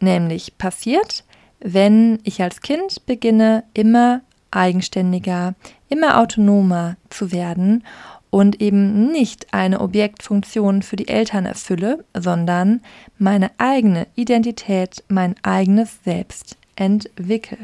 [0.00, 1.24] nämlich passiert,
[1.60, 5.54] wenn ich als Kind beginne, immer eigenständiger,
[5.88, 7.84] immer autonomer zu werden
[8.30, 12.80] und eben nicht eine Objektfunktion für die Eltern erfülle, sondern
[13.18, 17.58] meine eigene Identität, mein eigenes Selbst entwickle.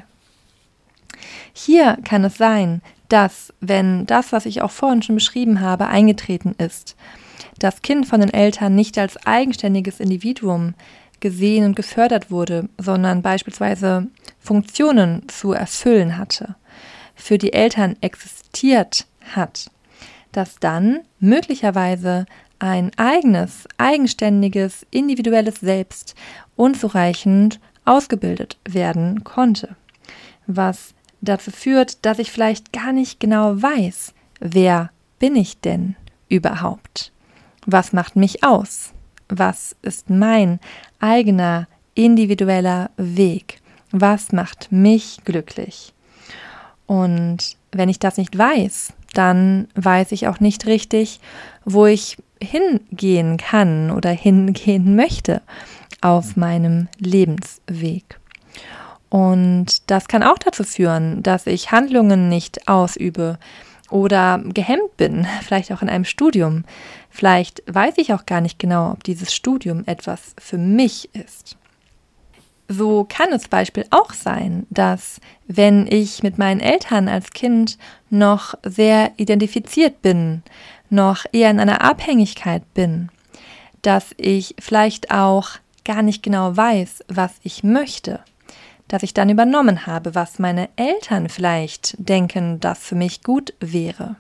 [1.53, 6.55] Hier kann es sein, dass, wenn das, was ich auch vorhin schon beschrieben habe, eingetreten
[6.59, 6.97] ist,
[7.59, 10.75] das Kind von den Eltern nicht als eigenständiges Individuum
[11.23, 14.09] gesehen und gefördert wurde, sondern beispielsweise
[14.39, 16.57] Funktionen zu erfüllen hatte,
[17.15, 19.71] für die Eltern existiert hat,
[20.33, 22.27] dass dann möglicherweise
[22.59, 26.15] ein eigenes, eigenständiges, individuelles Selbst
[26.57, 29.77] unzureichend ausgebildet werden konnte,
[30.47, 35.97] was dazu führt, dass ich vielleicht gar nicht genau weiß, wer bin ich denn
[36.29, 37.13] überhaupt?
[37.65, 38.93] Was macht mich aus?
[39.35, 40.61] Was ist mein
[41.01, 43.63] eigener individueller Weg?
[43.91, 45.95] Was macht mich glücklich?
[46.85, 51.19] Und wenn ich das nicht weiß, dann weiß ich auch nicht richtig,
[51.65, 55.41] wo ich hingehen kann oder hingehen möchte
[56.03, 58.21] auf meinem Lebensweg.
[59.09, 63.39] Und das kann auch dazu führen, dass ich Handlungen nicht ausübe
[63.93, 66.65] oder gehemmt bin, vielleicht auch in einem Studium.
[67.11, 71.57] Vielleicht weiß ich auch gar nicht genau, ob dieses Studium etwas für mich ist.
[72.69, 77.77] So kann es Beispiel auch sein, dass wenn ich mit meinen Eltern als Kind
[78.09, 80.43] noch sehr identifiziert bin,
[80.89, 83.11] noch eher in einer Abhängigkeit bin,
[83.83, 85.51] dass ich vielleicht auch
[85.85, 88.21] gar nicht genau weiß, was ich möchte
[88.93, 94.17] dass ich dann übernommen habe, was meine Eltern vielleicht denken, das für mich gut wäre.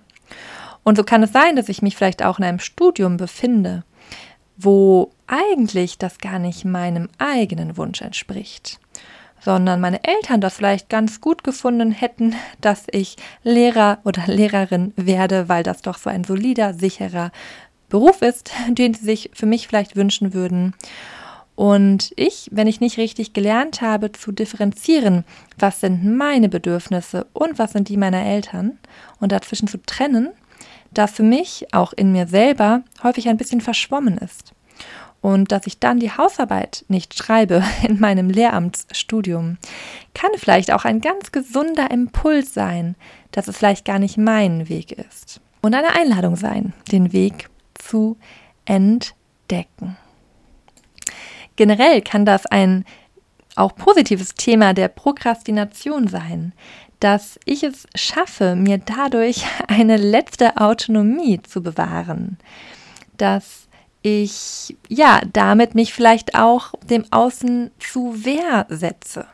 [0.82, 3.84] Und so kann es sein, dass ich mich vielleicht auch in einem Studium befinde,
[4.56, 8.80] wo eigentlich das gar nicht meinem eigenen Wunsch entspricht,
[9.40, 15.50] sondern meine Eltern das vielleicht ganz gut gefunden hätten, dass ich Lehrer oder Lehrerin werde,
[15.50, 17.30] weil das doch so ein solider, sicherer
[17.90, 20.72] Beruf ist, den sie sich für mich vielleicht wünschen würden.
[21.54, 25.24] Und ich, wenn ich nicht richtig gelernt habe zu differenzieren,
[25.58, 28.78] was sind meine Bedürfnisse und was sind die meiner Eltern
[29.20, 30.30] und dazwischen zu trennen,
[30.92, 34.52] das für mich auch in mir selber häufig ein bisschen verschwommen ist.
[35.20, 39.58] Und dass ich dann die Hausarbeit nicht schreibe in meinem Lehramtsstudium,
[40.14, 42.96] kann vielleicht auch ein ganz gesunder Impuls sein,
[43.30, 45.40] dass es vielleicht gar nicht mein Weg ist.
[45.60, 48.16] Und eine Einladung sein, den Weg zu
[48.64, 49.96] entdecken.
[51.62, 52.84] Generell kann das ein
[53.54, 56.54] auch positives Thema der Prokrastination sein,
[56.98, 62.36] dass ich es schaffe, mir dadurch eine letzte Autonomie zu bewahren,
[63.16, 63.68] dass
[64.02, 69.28] ich ja damit mich vielleicht auch dem Außen zu Wehr setze.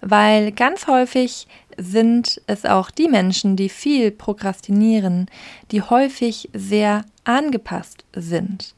[0.00, 5.30] Weil ganz häufig sind es auch die Menschen, die viel prokrastinieren,
[5.70, 8.74] die häufig sehr angepasst sind,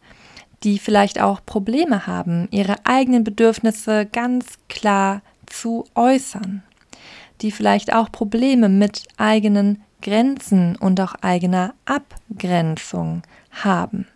[0.65, 6.63] die vielleicht auch Probleme haben, ihre eigenen Bedürfnisse ganz klar zu äußern,
[7.41, 14.07] die vielleicht auch Probleme mit eigenen Grenzen und auch eigener Abgrenzung haben.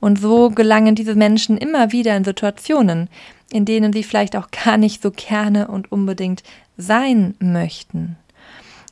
[0.00, 3.08] Und so gelangen diese Menschen immer wieder in Situationen,
[3.50, 6.42] in denen sie vielleicht auch gar nicht so gerne und unbedingt
[6.76, 8.16] sein möchten,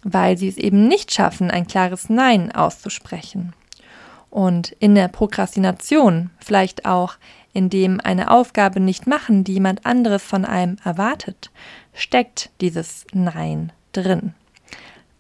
[0.03, 3.53] weil sie es eben nicht schaffen, ein klares Nein auszusprechen.
[4.35, 7.19] Und in der Prokrastination, vielleicht auch
[7.53, 11.53] indem eine Aufgabe nicht machen, die jemand anderes von einem erwartet,
[11.93, 14.35] steckt dieses Nein drin.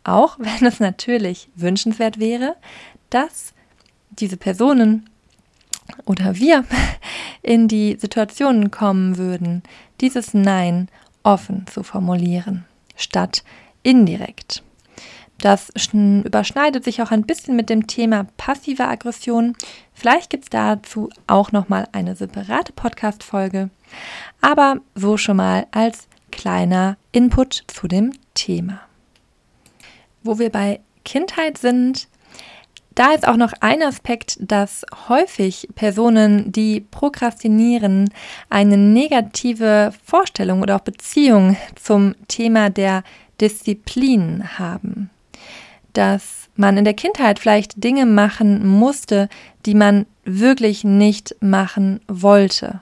[0.02, 2.56] Auch wenn es natürlich wünschenswert wäre,
[3.08, 3.54] dass
[4.10, 5.08] diese Personen
[6.06, 6.64] oder wir
[7.42, 9.62] in die Situationen kommen würden,
[10.00, 10.88] dieses Nein
[11.22, 12.64] offen zu formulieren,
[12.96, 13.44] statt
[13.84, 14.64] indirekt.
[15.38, 19.54] Das überschneidet sich auch ein bisschen mit dem Thema passive Aggression.
[19.92, 23.68] Vielleicht gibt es dazu auch nochmal eine separate Podcast-Folge.
[24.40, 28.80] Aber so schon mal als kleiner Input zu dem Thema.
[30.22, 32.08] Wo wir bei Kindheit sind,
[32.94, 38.08] da ist auch noch ein Aspekt, dass häufig Personen, die prokrastinieren,
[38.48, 43.02] eine negative Vorstellung oder auch Beziehung zum Thema der
[43.40, 45.10] Disziplin haben.
[45.94, 49.28] Dass man in der Kindheit vielleicht Dinge machen musste,
[49.66, 52.80] die man wirklich nicht machen wollte,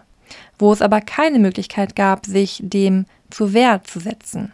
[0.59, 4.53] wo es aber keine Möglichkeit gab, sich dem zu Wehr zu setzen.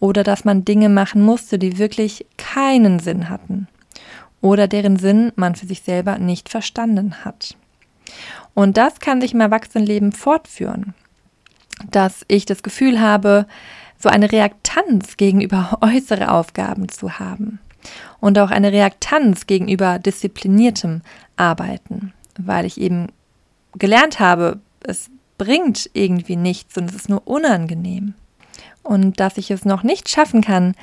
[0.00, 3.68] Oder dass man Dinge machen musste, die wirklich keinen Sinn hatten
[4.40, 7.56] oder deren Sinn man für sich selber nicht verstanden hat.
[8.54, 10.94] Und das kann sich im Erwachsenenleben fortführen,
[11.90, 13.46] dass ich das Gefühl habe,
[13.98, 17.60] so eine Reaktanz gegenüber äußere Aufgaben zu haben
[18.20, 21.02] und auch eine Reaktanz gegenüber diszipliniertem
[21.36, 23.08] Arbeiten, weil ich eben
[23.78, 28.14] gelernt habe, es bringt irgendwie nichts und es ist nur unangenehm.
[28.82, 30.74] Und dass ich es noch nicht schaffen kann,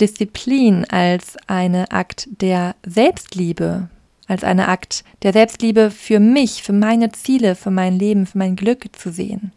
[0.00, 3.88] Disziplin als eine Akt der Selbstliebe,
[4.28, 8.56] als eine Akt der Selbstliebe für mich, für meine Ziele, für mein Leben, für mein
[8.56, 9.52] Glück zu sehen,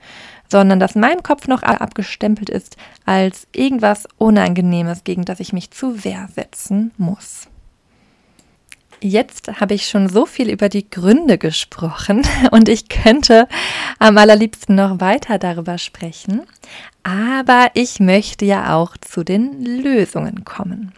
[0.49, 5.71] sondern dass in meinem Kopf noch abgestempelt ist als irgendwas Unangenehmes, gegen das ich mich
[5.71, 7.47] zu Wehr setzen muss.
[9.05, 13.49] Jetzt habe ich schon so viel über die Gründe gesprochen und ich könnte
[13.99, 16.43] am allerliebsten noch weiter darüber sprechen.
[17.03, 20.93] Aber ich möchte ja auch zu den Lösungen kommen.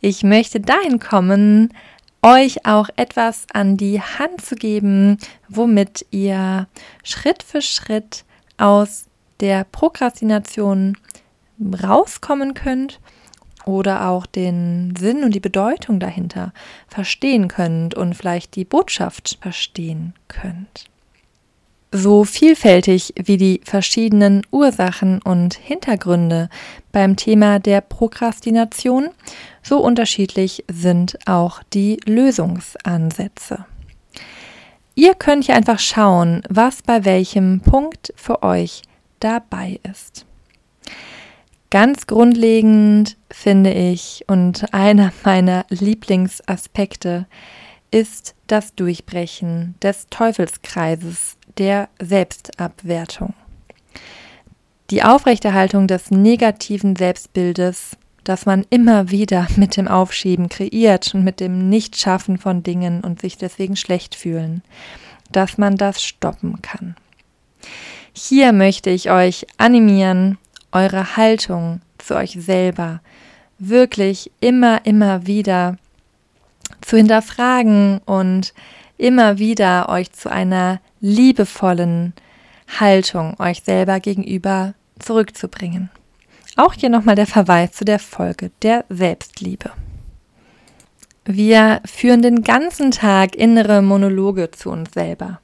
[0.00, 1.74] Ich möchte dahin kommen,
[2.22, 5.18] euch auch etwas an die Hand zu geben,
[5.48, 6.66] womit ihr
[7.02, 8.24] Schritt für Schritt
[8.56, 9.06] aus
[9.40, 10.96] der Prokrastination
[11.82, 13.00] rauskommen könnt
[13.64, 16.52] oder auch den Sinn und die Bedeutung dahinter
[16.86, 20.84] verstehen könnt und vielleicht die Botschaft verstehen könnt.
[21.96, 26.48] So vielfältig wie die verschiedenen Ursachen und Hintergründe
[26.90, 29.10] beim Thema der Prokrastination,
[29.62, 33.64] so unterschiedlich sind auch die Lösungsansätze.
[34.94, 38.82] Ihr könnt hier einfach schauen, was bei welchem Punkt für euch
[39.18, 40.24] dabei ist.
[41.70, 47.26] Ganz grundlegend finde ich und einer meiner Lieblingsaspekte
[47.90, 53.34] ist das Durchbrechen des Teufelskreises der Selbstabwertung.
[54.90, 61.40] Die Aufrechterhaltung des negativen Selbstbildes, das man immer wieder mit dem Aufschieben kreiert und mit
[61.40, 64.62] dem Nichtschaffen von Dingen und sich deswegen schlecht fühlen,
[65.30, 66.96] dass man das stoppen kann.
[68.12, 70.38] Hier möchte ich euch animieren,
[70.72, 73.00] eure Haltung zu euch selber
[73.58, 75.76] wirklich immer, immer wieder
[76.80, 78.52] zu hinterfragen und
[78.98, 82.14] immer wieder euch zu einer liebevollen
[82.78, 85.90] Haltung euch selber gegenüber zurückzubringen.
[86.56, 89.72] Auch hier nochmal der Verweis zu der Folge der Selbstliebe.
[91.24, 95.40] Wir führen den ganzen Tag innere Monologe zu uns selber.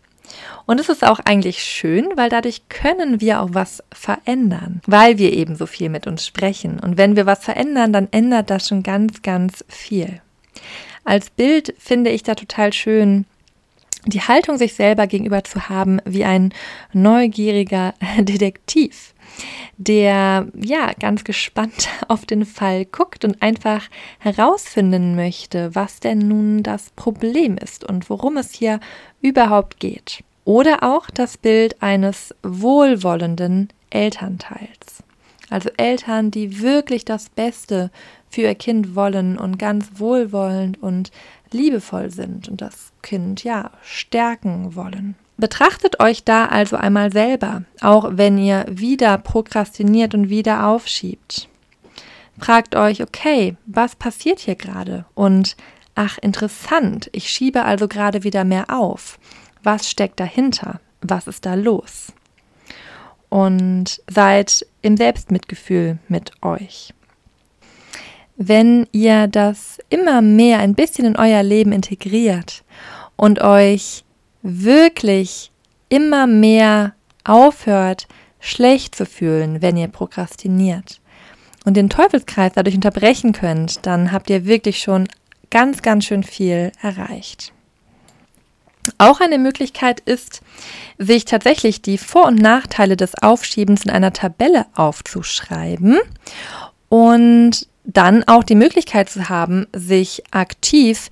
[0.66, 5.32] Und es ist auch eigentlich schön, weil dadurch können wir auch was verändern, weil wir
[5.32, 6.78] eben so viel mit uns sprechen.
[6.78, 10.20] Und wenn wir was verändern, dann ändert das schon ganz, ganz viel.
[11.04, 13.24] Als Bild finde ich da total schön
[14.06, 16.54] die Haltung sich selber gegenüber zu haben wie ein
[16.92, 19.14] neugieriger Detektiv,
[19.76, 26.62] der ja ganz gespannt auf den Fall guckt und einfach herausfinden möchte, was denn nun
[26.62, 28.80] das Problem ist und worum es hier
[29.20, 30.22] überhaupt geht.
[30.44, 35.02] Oder auch das Bild eines wohlwollenden Elternteils.
[35.50, 37.90] Also Eltern, die wirklich das Beste
[38.30, 41.10] für ihr Kind wollen und ganz wohlwollend und
[41.50, 45.16] liebevoll sind und das Kind ja stärken wollen.
[45.40, 51.48] Betrachtet euch da also einmal selber, auch wenn ihr wieder prokrastiniert und wieder aufschiebt.
[52.38, 55.06] Fragt euch, okay, was passiert hier gerade?
[55.14, 55.56] Und
[55.94, 59.18] ach, interessant, ich schiebe also gerade wieder mehr auf.
[59.62, 60.80] Was steckt dahinter?
[61.00, 62.12] Was ist da los?
[63.30, 66.92] Und seid im Selbstmitgefühl mit euch
[68.42, 72.64] wenn ihr das immer mehr ein bisschen in euer Leben integriert
[73.16, 74.02] und euch
[74.42, 75.50] wirklich
[75.88, 78.08] immer mehr aufhört,
[78.40, 81.00] schlecht zu fühlen, wenn ihr prokrastiniert
[81.64, 85.08] und den Teufelskreis dadurch unterbrechen könnt, dann habt ihr wirklich schon
[85.50, 87.52] ganz, ganz schön viel erreicht.
[88.98, 90.40] Auch eine Möglichkeit ist,
[90.98, 95.98] sich tatsächlich die Vor- und Nachteile des Aufschiebens in einer Tabelle aufzuschreiben
[96.88, 101.08] und dann auch die Möglichkeit zu haben, sich aktiv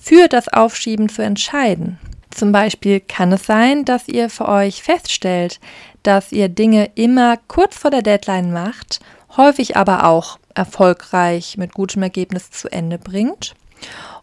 [0.00, 1.98] für das Aufschieben zu entscheiden.
[2.34, 5.60] Zum Beispiel kann es sein, dass ihr für euch feststellt,
[6.02, 9.00] dass ihr Dinge immer kurz vor der Deadline macht,
[9.36, 13.54] häufig aber auch erfolgreich mit gutem Ergebnis zu Ende bringt.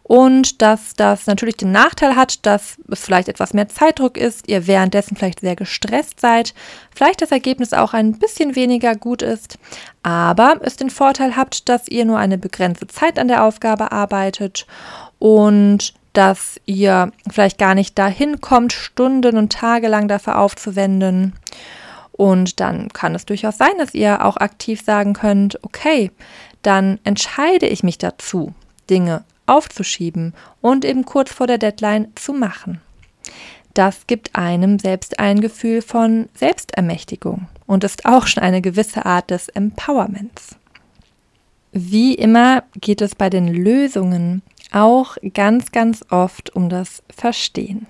[0.02, 4.66] Und dass das natürlich den Nachteil hat, dass es vielleicht etwas mehr Zeitdruck ist, ihr
[4.66, 6.52] währenddessen vielleicht sehr gestresst seid,
[6.92, 9.56] vielleicht das Ergebnis auch ein bisschen weniger gut ist,
[10.02, 14.66] aber es den Vorteil habt, dass ihr nur eine begrenzte Zeit an der Aufgabe arbeitet
[15.20, 21.34] und dass ihr vielleicht gar nicht dahin kommt, Stunden und Tage lang dafür aufzuwenden.
[22.12, 26.10] Und dann kann es durchaus sein, dass ihr auch aktiv sagen könnt, okay,
[26.62, 28.54] dann entscheide ich mich dazu,
[28.90, 32.80] Dinge aufzuschieben und eben kurz vor der Deadline zu machen.
[33.74, 39.30] Das gibt einem selbst ein Gefühl von Selbstermächtigung und ist auch schon eine gewisse Art
[39.30, 40.56] des Empowerments.
[41.72, 44.42] Wie immer geht es bei den Lösungen
[44.72, 47.86] auch ganz, ganz oft um das Verstehen.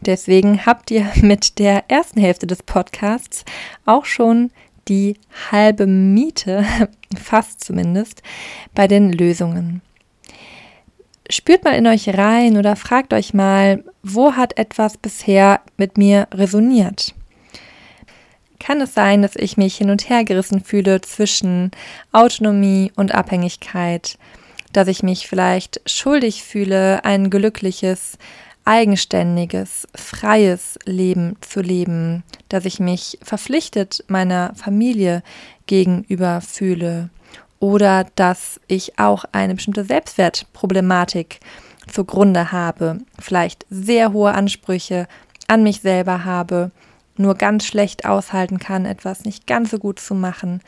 [0.00, 3.44] Deswegen habt ihr mit der ersten Hälfte des Podcasts
[3.86, 4.50] auch schon
[4.88, 5.16] die
[5.50, 6.64] halbe Miete,
[7.16, 8.22] fast zumindest,
[8.74, 9.82] bei den Lösungen
[11.32, 16.28] spürt mal in euch rein oder fragt euch mal, wo hat etwas bisher mit mir
[16.32, 17.14] resoniert?
[18.58, 21.72] Kann es sein, dass ich mich hin und her gerissen fühle zwischen
[22.12, 24.18] Autonomie und Abhängigkeit,
[24.72, 28.18] dass ich mich vielleicht schuldig fühle, ein glückliches,
[28.64, 35.22] eigenständiges, freies Leben zu leben, dass ich mich verpflichtet meiner Familie
[35.66, 37.10] gegenüber fühle,
[37.62, 41.38] oder dass ich auch eine bestimmte Selbstwertproblematik
[41.86, 45.06] zugrunde habe, vielleicht sehr hohe Ansprüche
[45.46, 46.72] an mich selber habe,
[47.16, 50.60] nur ganz schlecht aushalten kann, etwas nicht ganz so gut zu machen,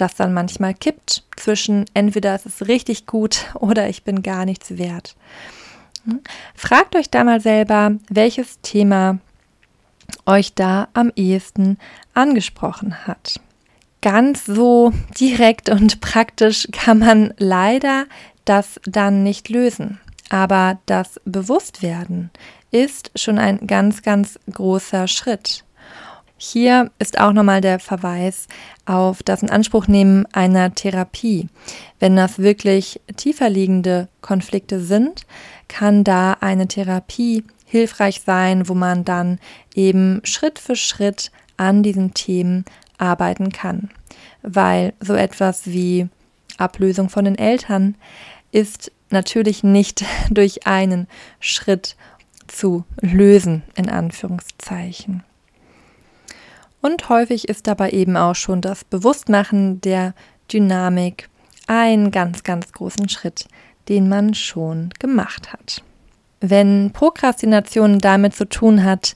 [0.00, 4.78] das dann manchmal kippt zwischen entweder es ist richtig gut oder ich bin gar nichts
[4.78, 5.16] wert.
[6.04, 6.20] Hm?
[6.54, 9.18] Fragt euch da mal selber, welches Thema
[10.26, 11.78] euch da am ehesten
[12.14, 13.40] angesprochen hat
[14.00, 18.06] ganz so direkt und praktisch kann man leider
[18.44, 20.00] das dann nicht lösen.
[20.28, 22.30] Aber das Bewusstwerden
[22.70, 25.64] ist schon ein ganz, ganz großer Schritt.
[26.42, 28.46] Hier ist auch nochmal der Verweis
[28.86, 31.48] auf das Inanspruchnehmen einer Therapie.
[31.98, 35.26] Wenn das wirklich tiefer liegende Konflikte sind,
[35.68, 39.38] kann da eine Therapie hilfreich sein, wo man dann
[39.74, 42.64] eben Schritt für Schritt an diesen Themen
[42.96, 43.90] arbeiten kann.
[44.40, 46.08] Weil so etwas wie
[46.56, 47.96] Ablösung von den Eltern
[48.50, 51.06] ist natürlich nicht durch einen
[51.38, 51.96] Schritt
[52.46, 55.22] zu lösen, in Anführungszeichen.
[56.80, 60.14] Und häufig ist dabei eben auch schon das Bewusstmachen der
[60.52, 61.28] Dynamik
[61.66, 63.46] ein ganz, ganz großen Schritt,
[63.88, 65.82] den man schon gemacht hat.
[66.40, 69.14] Wenn Prokrastination damit zu tun hat,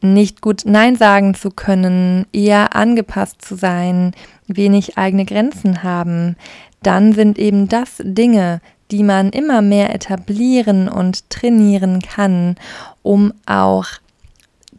[0.00, 4.12] nicht gut Nein sagen zu können, eher angepasst zu sein,
[4.46, 6.36] wenig eigene Grenzen haben,
[6.82, 8.60] dann sind eben das Dinge,
[8.90, 12.56] die man immer mehr etablieren und trainieren kann,
[13.02, 13.86] um auch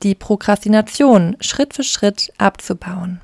[0.03, 3.21] die Prokrastination Schritt für Schritt abzubauen.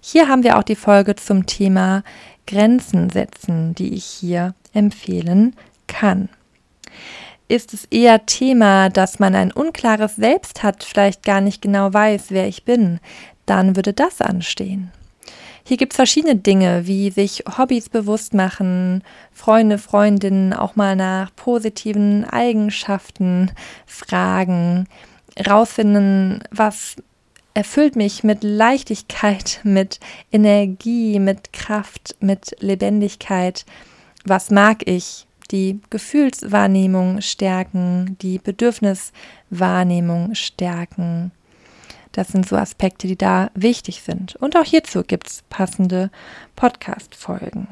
[0.00, 2.02] Hier haben wir auch die Folge zum Thema
[2.46, 5.54] Grenzen setzen, die ich hier empfehlen
[5.86, 6.28] kann.
[7.48, 12.26] ist es eher Thema, dass man ein unklares Selbst hat, vielleicht gar nicht genau weiß,
[12.30, 12.98] wer ich bin,
[13.46, 14.90] dann würde das anstehen.
[15.64, 19.02] Hier gibt es verschiedene Dinge, wie sich Hobbys bewusst machen,
[19.32, 23.50] Freunde, Freundinnen auch mal nach positiven Eigenschaften
[23.84, 24.86] fragen,
[25.38, 26.96] rausfinden, was
[27.54, 29.98] erfüllt mich mit Leichtigkeit, mit
[30.30, 33.64] Energie, mit Kraft, mit Lebendigkeit.
[34.24, 35.26] Was mag ich?
[35.52, 41.30] Die Gefühlswahrnehmung stärken, die Bedürfniswahrnehmung stärken.
[42.10, 44.34] Das sind so Aspekte, die da wichtig sind.
[44.36, 46.10] Und auch hierzu gibt es passende
[46.56, 47.68] Podcast-Folgen.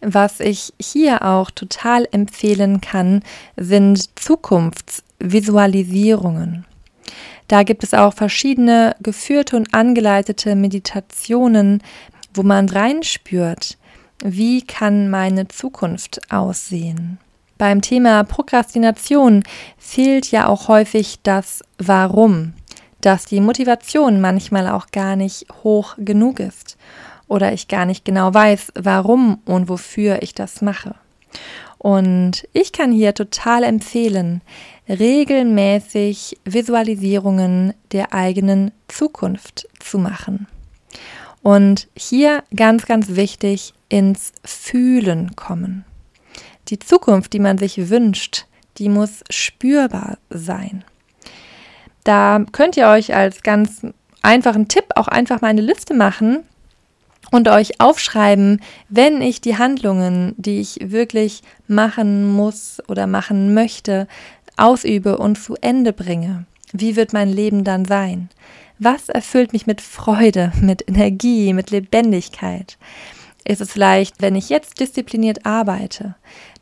[0.00, 3.22] Was ich hier auch total empfehlen kann,
[3.56, 6.64] sind Zukunftsvisualisierungen.
[7.48, 11.82] Da gibt es auch verschiedene geführte und angeleitete Meditationen,
[12.34, 13.78] wo man reinspürt,
[14.24, 17.18] wie kann meine Zukunft aussehen.
[17.58, 19.42] Beim Thema Prokrastination
[19.78, 22.52] fehlt ja auch häufig das Warum,
[23.00, 26.76] dass die Motivation manchmal auch gar nicht hoch genug ist
[27.28, 30.94] oder ich gar nicht genau weiß, warum und wofür ich das mache.
[31.78, 34.42] Und ich kann hier total empfehlen,
[34.88, 40.46] regelmäßig Visualisierungen der eigenen Zukunft zu machen.
[41.42, 45.84] Und hier ganz, ganz wichtig, ins Fühlen kommen.
[46.68, 48.46] Die Zukunft, die man sich wünscht,
[48.78, 50.84] die muss spürbar sein.
[52.04, 53.82] Da könnt ihr euch als ganz
[54.22, 56.44] einfachen Tipp auch einfach mal eine Liste machen
[57.30, 64.06] und euch aufschreiben, wenn ich die Handlungen, die ich wirklich machen muss oder machen möchte,
[64.56, 66.44] ausübe und zu Ende bringe.
[66.72, 68.28] Wie wird mein Leben dann sein?
[68.78, 72.76] Was erfüllt mich mit Freude, mit Energie, mit Lebendigkeit?
[73.44, 76.16] Ist es vielleicht, wenn ich jetzt diszipliniert arbeite,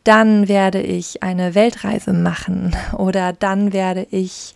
[0.04, 4.54] dann werde ich eine Weltreise machen oder dann werde ich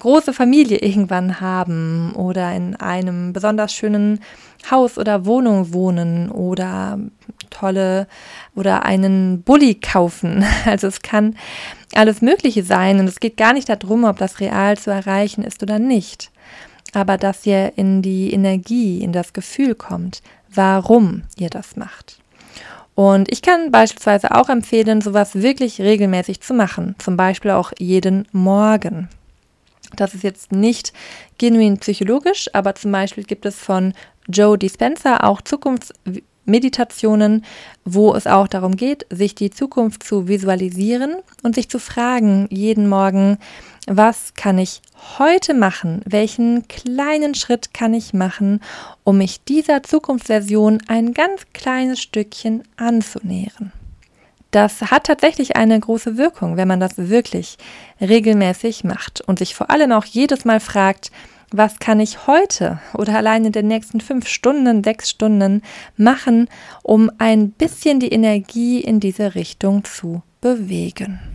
[0.00, 4.20] große Familie irgendwann haben oder in einem besonders schönen
[4.70, 6.98] Haus oder Wohnung wohnen oder
[7.50, 8.06] tolle
[8.54, 10.44] oder einen Bulli kaufen.
[10.66, 11.36] Also es kann
[11.94, 15.62] alles Mögliche sein und es geht gar nicht darum, ob das real zu erreichen ist
[15.62, 16.30] oder nicht.
[16.92, 20.22] Aber dass ihr in die Energie, in das Gefühl kommt,
[20.52, 22.18] warum ihr das macht.
[22.94, 26.94] Und ich kann beispielsweise auch empfehlen, sowas wirklich regelmäßig zu machen.
[26.98, 29.08] Zum Beispiel auch jeden Morgen.
[30.00, 30.92] Das ist jetzt nicht
[31.38, 33.94] genuin psychologisch, aber zum Beispiel gibt es von
[34.28, 37.44] Joe Dispenza auch Zukunftsmeditationen,
[37.84, 42.88] wo es auch darum geht, sich die Zukunft zu visualisieren und sich zu fragen jeden
[42.88, 43.36] Morgen,
[43.86, 44.80] was kann ich
[45.18, 46.00] heute machen?
[46.06, 48.60] Welchen kleinen Schritt kann ich machen,
[49.04, 53.72] um mich dieser Zukunftsversion ein ganz kleines Stückchen anzunähern?
[54.54, 57.58] Das hat tatsächlich eine große Wirkung, wenn man das wirklich
[58.00, 61.10] regelmäßig macht und sich vor allem auch jedes Mal fragt,
[61.50, 65.60] was kann ich heute oder allein in den nächsten fünf Stunden, sechs Stunden
[65.96, 66.48] machen,
[66.84, 71.33] um ein bisschen die Energie in diese Richtung zu bewegen.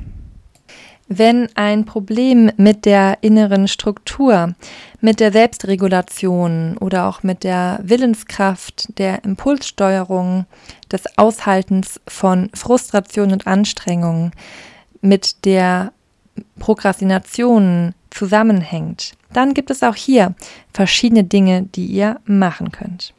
[1.11, 4.53] Wenn ein Problem mit der inneren Struktur,
[5.01, 10.45] mit der Selbstregulation oder auch mit der Willenskraft, der Impulssteuerung,
[10.91, 14.33] des Aushaltens von Frustration und Anstrengung,
[15.01, 15.93] mit der
[16.59, 20.35] Prokrastination zusammenhängt, dann gibt es auch hier
[20.73, 23.15] verschiedene Dinge, die ihr machen könnt.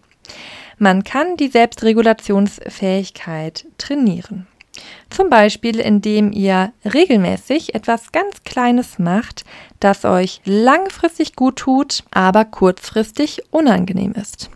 [0.78, 4.46] Man kann die Selbstregulationsfähigkeit trainieren.
[5.10, 9.44] Zum Beispiel, indem ihr regelmäßig etwas ganz Kleines macht,
[9.80, 14.50] das euch langfristig gut tut, aber kurzfristig unangenehm ist.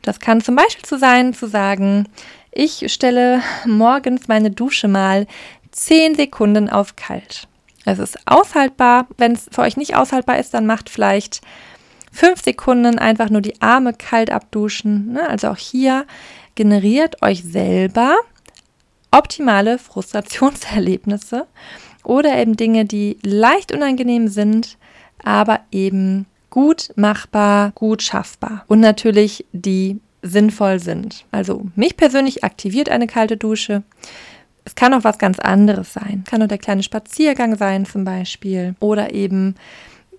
[0.00, 2.08] Das kann zum Beispiel so sein, zu sagen,
[2.50, 5.26] ich stelle morgens meine Dusche mal
[5.70, 7.46] 10 Sekunden auf kalt.
[7.84, 9.06] Es ist aushaltbar.
[9.18, 11.40] Wenn es für euch nicht aushaltbar ist, dann macht vielleicht
[12.12, 15.12] 5 Sekunden einfach nur die Arme kalt abduschen.
[15.12, 15.28] Ne?
[15.28, 16.06] Also auch hier
[16.54, 18.16] generiert euch selber
[19.12, 21.46] optimale Frustrationserlebnisse
[22.02, 24.76] oder eben Dinge, die leicht unangenehm sind,
[25.22, 31.24] aber eben gut machbar, gut schaffbar und natürlich die sinnvoll sind.
[31.30, 33.82] Also mich persönlich aktiviert eine kalte Dusche.
[34.64, 36.24] Es kann auch was ganz anderes sein.
[36.24, 39.56] Kann nur der kleine Spaziergang sein zum Beispiel oder eben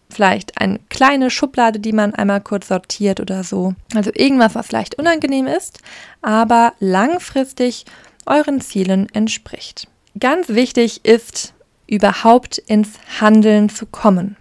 [0.10, 3.74] vielleicht eine kleine Schublade, die man einmal kurz sortiert oder so.
[3.96, 5.80] Also irgendwas, was leicht unangenehm ist,
[6.22, 7.86] aber langfristig
[8.26, 9.88] euren Zielen entspricht.
[10.20, 11.54] Ganz wichtig ist,
[11.88, 14.38] überhaupt ins Handeln zu kommen.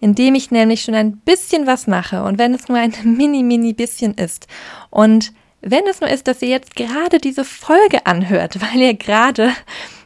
[0.00, 3.72] Indem ich nämlich schon ein bisschen was mache und wenn es nur ein mini, mini
[3.72, 4.46] bisschen ist
[4.90, 9.52] und wenn es nur ist, dass ihr jetzt gerade diese Folge anhört, weil ihr gerade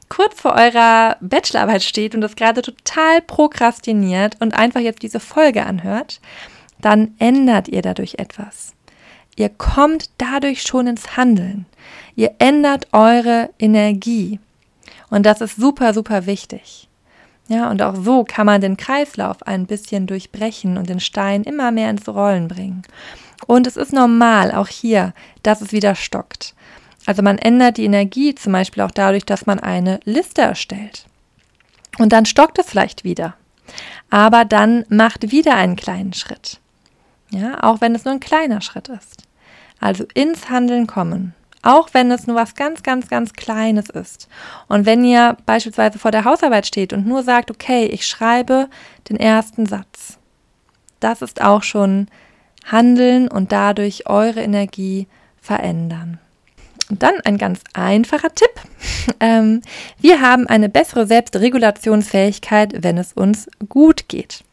[0.09, 5.65] kurz vor eurer Bachelorarbeit steht und das gerade total prokrastiniert und einfach jetzt diese Folge
[5.65, 6.21] anhört,
[6.81, 8.75] dann ändert ihr dadurch etwas.
[9.37, 11.65] Ihr kommt dadurch schon ins Handeln.
[12.15, 14.39] Ihr ändert eure Energie.
[15.11, 16.89] Und das ist super, super wichtig.
[17.49, 21.71] Ja, und auch so kann man den Kreislauf ein bisschen durchbrechen und den Stein immer
[21.71, 22.83] mehr ins Rollen bringen.
[23.47, 26.55] Und es ist normal, auch hier, dass es wieder stockt.
[27.05, 31.07] Also man ändert die Energie zum Beispiel auch dadurch, dass man eine Liste erstellt.
[31.99, 33.35] Und dann stockt es vielleicht wieder.
[34.09, 36.61] Aber dann macht wieder einen kleinen Schritt.
[37.31, 39.25] Ja, auch wenn es nur ein kleiner Schritt ist.
[39.81, 41.35] Also ins Handeln kommen.
[41.63, 44.29] Auch wenn es nur was ganz, ganz, ganz Kleines ist.
[44.69, 48.69] Und wenn ihr beispielsweise vor der Hausarbeit steht und nur sagt, okay, ich schreibe
[49.09, 50.19] den ersten Satz.
[50.99, 52.09] Das ist auch schon
[52.65, 55.07] Handeln und dadurch eure Energie
[55.41, 56.19] verändern.
[56.91, 58.51] Und dann ein ganz einfacher Tipp.
[59.19, 59.63] Ähm,
[60.01, 64.45] wir haben eine bessere Selbstregulationsfähigkeit, wenn es uns gut geht.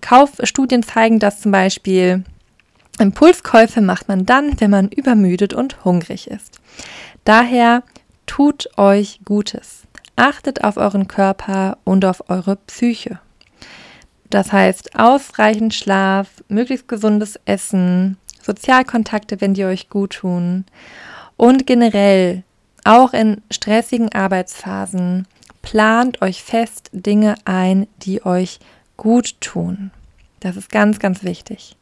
[0.00, 2.24] Kaufstudien zeigen, dass zum Beispiel
[2.98, 6.60] Impulskäufe macht man dann, wenn man übermüdet und hungrig ist.
[7.24, 7.82] Daher
[8.26, 9.82] tut euch Gutes.
[10.16, 13.20] Achtet auf euren Körper und auf eure Psyche.
[14.30, 20.64] Das heißt, ausreichend Schlaf, möglichst gesundes Essen, Sozialkontakte, wenn die euch gut tun
[21.36, 22.44] und generell
[22.84, 25.26] auch in stressigen Arbeitsphasen
[25.62, 28.60] plant euch fest Dinge ein, die euch
[28.96, 29.90] gut tun.
[30.40, 31.76] Das ist ganz, ganz wichtig.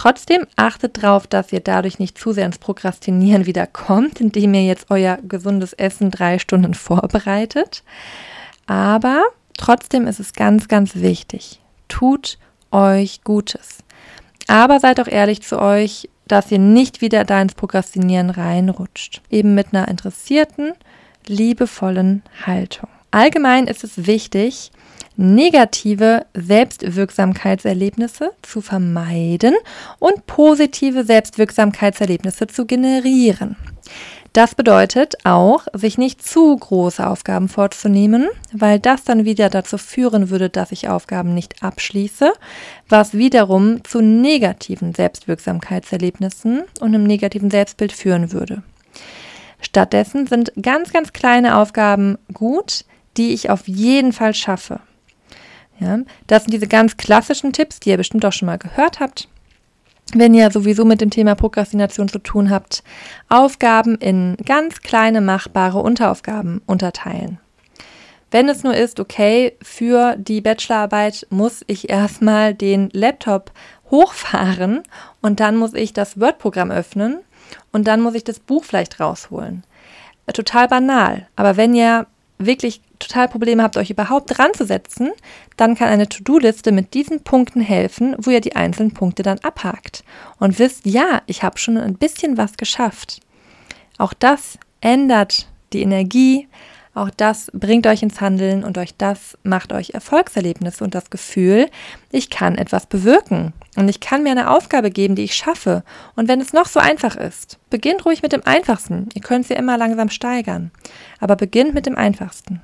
[0.00, 4.64] Trotzdem achtet darauf, dass ihr dadurch nicht zu sehr ins Prokrastinieren wieder kommt, indem ihr
[4.64, 7.82] jetzt euer gesundes Essen drei Stunden vorbereitet.
[8.66, 9.22] Aber
[9.58, 11.60] trotzdem ist es ganz, ganz wichtig.
[11.88, 12.38] Tut
[12.70, 13.84] euch Gutes.
[14.46, 19.20] Aber seid auch ehrlich zu euch, dass ihr nicht wieder da ins Prokrastinieren reinrutscht.
[19.28, 20.72] Eben mit einer interessierten,
[21.26, 22.88] liebevollen Haltung.
[23.10, 24.72] Allgemein ist es wichtig,
[25.20, 29.54] negative Selbstwirksamkeitserlebnisse zu vermeiden
[29.98, 33.56] und positive Selbstwirksamkeitserlebnisse zu generieren.
[34.32, 40.30] Das bedeutet auch, sich nicht zu große Aufgaben vorzunehmen, weil das dann wieder dazu führen
[40.30, 42.32] würde, dass ich Aufgaben nicht abschließe,
[42.88, 48.62] was wiederum zu negativen Selbstwirksamkeitserlebnissen und einem negativen Selbstbild führen würde.
[49.60, 52.84] Stattdessen sind ganz, ganz kleine Aufgaben gut,
[53.16, 54.80] die ich auf jeden Fall schaffe.
[55.80, 59.28] Ja, das sind diese ganz klassischen Tipps, die ihr bestimmt auch schon mal gehört habt.
[60.12, 62.82] Wenn ihr sowieso mit dem Thema Prokrastination zu tun habt,
[63.28, 67.38] Aufgaben in ganz kleine machbare Unteraufgaben unterteilen.
[68.32, 73.52] Wenn es nur ist, okay, für die Bachelorarbeit muss ich erstmal den Laptop
[73.90, 74.82] hochfahren
[75.20, 77.18] und dann muss ich das Word-Programm öffnen
[77.72, 79.64] und dann muss ich das Buch vielleicht rausholen.
[80.32, 81.26] Total banal.
[81.34, 82.06] Aber wenn ihr
[82.38, 85.10] wirklich total Probleme habt, euch überhaupt dran zu setzen,
[85.56, 90.04] dann kann eine To-Do-Liste mit diesen Punkten helfen, wo ihr die einzelnen Punkte dann abhakt
[90.38, 93.20] und wisst, ja, ich habe schon ein bisschen was geschafft.
[93.98, 96.48] Auch das ändert die Energie,
[96.94, 101.70] auch das bringt euch ins Handeln und euch das macht euch Erfolgserlebnisse und das Gefühl,
[102.10, 105.84] ich kann etwas bewirken und ich kann mir eine Aufgabe geben, die ich schaffe.
[106.16, 109.08] Und wenn es noch so einfach ist, beginnt ruhig mit dem Einfachsten.
[109.14, 110.72] Ihr könnt sie immer langsam steigern,
[111.20, 112.60] aber beginnt mit dem Einfachsten.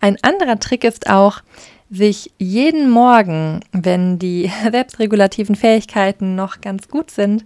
[0.00, 1.42] Ein anderer Trick ist auch,
[1.90, 7.44] sich jeden Morgen, wenn die selbstregulativen Fähigkeiten noch ganz gut sind,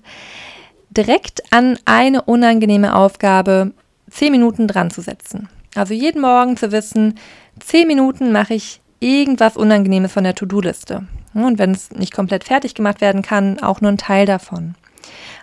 [0.91, 3.73] direkt an eine unangenehme Aufgabe
[4.11, 5.49] zehn Minuten dran zu setzen.
[5.75, 7.19] Also jeden Morgen zu wissen,
[7.61, 11.07] zehn Minuten mache ich irgendwas Unangenehmes von der To-Do-Liste.
[11.35, 14.75] Und wenn es nicht komplett fertig gemacht werden kann, auch nur ein Teil davon.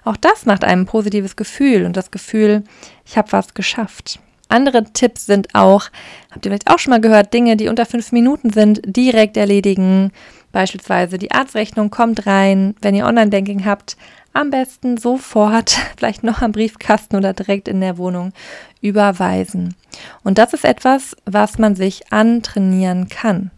[0.05, 2.64] Auch das macht einem ein positives Gefühl und das Gefühl,
[3.05, 4.20] ich habe was geschafft.
[4.50, 5.86] Andere Tipps sind auch,
[6.32, 10.12] habt ihr vielleicht auch schon mal gehört, Dinge, die unter fünf Minuten sind, direkt erledigen.
[10.52, 13.95] Beispielsweise die Arztrechnung kommt rein, wenn ihr Online-Banking habt,
[14.34, 18.34] am besten sofort, vielleicht noch am Briefkasten oder direkt in der Wohnung
[18.82, 19.76] überweisen.
[20.24, 23.52] Und das ist etwas, was man sich antrainieren kann.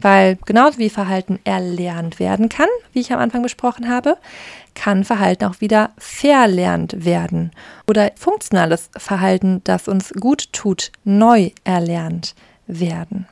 [0.00, 4.16] Weil genauso wie Verhalten erlernt werden kann, wie ich am Anfang besprochen habe,
[4.74, 7.50] kann Verhalten auch wieder verlernt werden
[7.88, 12.34] oder funktionales Verhalten, das uns gut tut, neu erlernt
[12.66, 13.26] werden.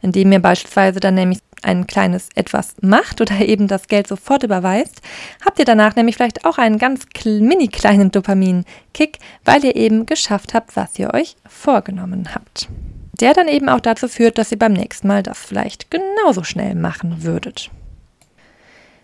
[0.00, 5.00] Indem ihr beispielsweise dann nämlich ein kleines etwas macht oder eben das Geld sofort überweist,
[5.44, 10.54] habt ihr danach nämlich vielleicht auch einen ganz mini kleinen Dopamin-Kick, weil ihr eben geschafft
[10.54, 12.68] habt, was ihr euch vorgenommen habt.
[13.22, 16.74] Der dann eben auch dazu führt, dass ihr beim nächsten Mal das vielleicht genauso schnell
[16.74, 17.70] machen würdet.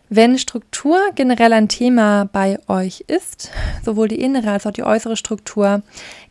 [0.08, 3.52] Wenn Struktur generell ein Thema bei euch ist,
[3.84, 5.82] sowohl die innere als auch die äußere Struktur,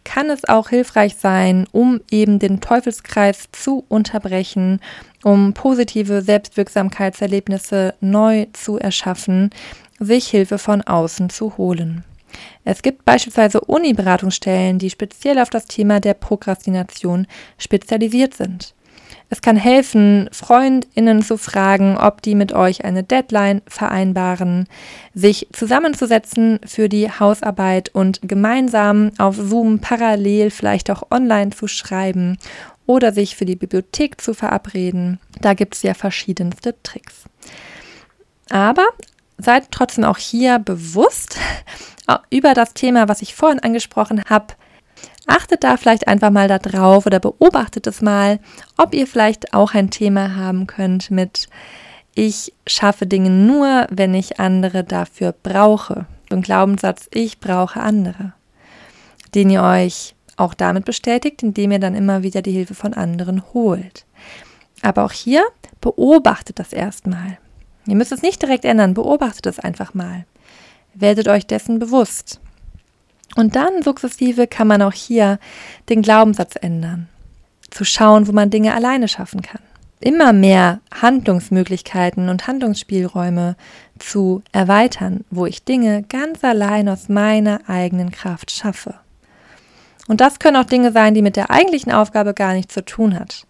[0.04, 4.82] kann es auch hilfreich sein, um eben den Teufelskreis zu unterbrechen,
[5.24, 9.52] um positive Selbstwirksamkeitserlebnisse neu zu erschaffen,
[9.98, 12.04] sich Hilfe von außen zu holen.
[12.64, 17.28] Es gibt beispielsweise Uni-Beratungsstellen, die speziell auf das Thema der Prokrastination
[17.58, 18.74] spezialisiert sind.
[19.30, 24.68] Es kann helfen, Freundinnen zu fragen, ob die mit euch eine Deadline vereinbaren,
[25.14, 32.38] sich zusammenzusetzen für die Hausarbeit und gemeinsam auf Zoom parallel vielleicht auch online zu schreiben
[32.86, 35.20] oder sich für die Bibliothek zu verabreden.
[35.42, 37.26] Da gibt es ja verschiedenste Tricks.
[38.50, 38.88] Aber
[39.38, 41.38] seid trotzdem auch hier bewusst
[42.30, 44.54] über das Thema, was ich vorhin angesprochen habe,
[45.28, 48.40] Achtet da vielleicht einfach mal da drauf oder beobachtet es mal,
[48.78, 51.50] ob ihr vielleicht auch ein Thema haben könnt mit
[52.16, 56.08] ich schaffe Dinge nur, wenn ich andere dafür brauche.
[56.32, 58.34] Ein Glaubenssatz, ich brauche andere,
[59.36, 63.44] den ihr euch auch damit bestätigt, indem ihr dann immer wieder die Hilfe von anderen
[63.54, 64.06] holt.
[64.82, 65.46] Aber auch hier
[65.80, 67.38] beobachtet das erstmal.
[67.86, 70.26] Ihr müsst es nicht direkt ändern, beobachtet es einfach mal.
[71.00, 72.40] Werdet euch dessen bewusst.
[73.36, 75.38] Und dann sukzessive kann man auch hier
[75.90, 77.08] den Glaubenssatz ändern.
[77.70, 79.62] Zu schauen, wo man Dinge alleine schaffen kann.
[80.00, 83.56] Immer mehr Handlungsmöglichkeiten und Handlungsspielräume
[84.00, 88.96] zu erweitern, wo ich Dinge ganz allein aus meiner eigenen Kraft schaffe.
[90.08, 93.20] Und das können auch Dinge sein, die mit der eigentlichen Aufgabe gar nichts zu tun
[93.20, 93.46] hat.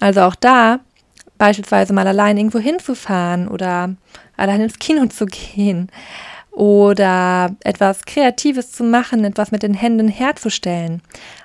[0.00, 0.80] Also auch da
[1.38, 3.94] beispielsweise mal allein irgendwo hinzufahren oder
[4.36, 5.88] allein ins Kino zu gehen
[6.60, 11.00] oder etwas Kreatives zu machen, etwas mit den Händen herzustellen.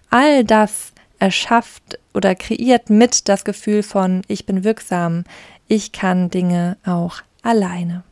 [0.10, 5.24] All das erschafft oder kreiert mit das Gefühl von, ich bin wirksam,
[5.70, 8.04] ich kann Dinge auch alleine.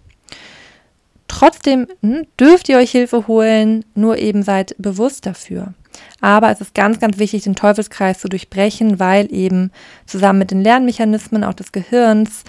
[1.28, 5.74] Trotzdem hm, dürft ihr euch Hilfe holen, nur eben seid bewusst dafür.
[6.22, 9.72] Aber es ist ganz, ganz wichtig, den Teufelskreis zu durchbrechen, weil eben
[10.06, 12.46] zusammen mit den Lernmechanismen auch des Gehirns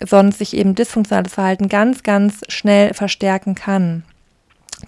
[0.00, 4.04] sonst sich eben dysfunktionales Verhalten ganz, ganz schnell verstärken kann.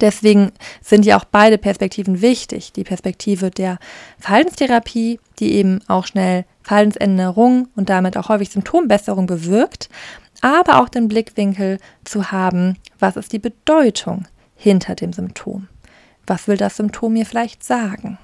[0.01, 2.72] Deswegen sind ja auch beide Perspektiven wichtig.
[2.72, 3.78] Die Perspektive der
[4.18, 9.88] Verhaltenstherapie, die eben auch schnell Verhaltensänderung und damit auch häufig Symptombesserung bewirkt,
[10.42, 15.68] aber auch den Blickwinkel zu haben, was ist die Bedeutung hinter dem Symptom?
[16.26, 18.18] Was will das Symptom mir vielleicht sagen?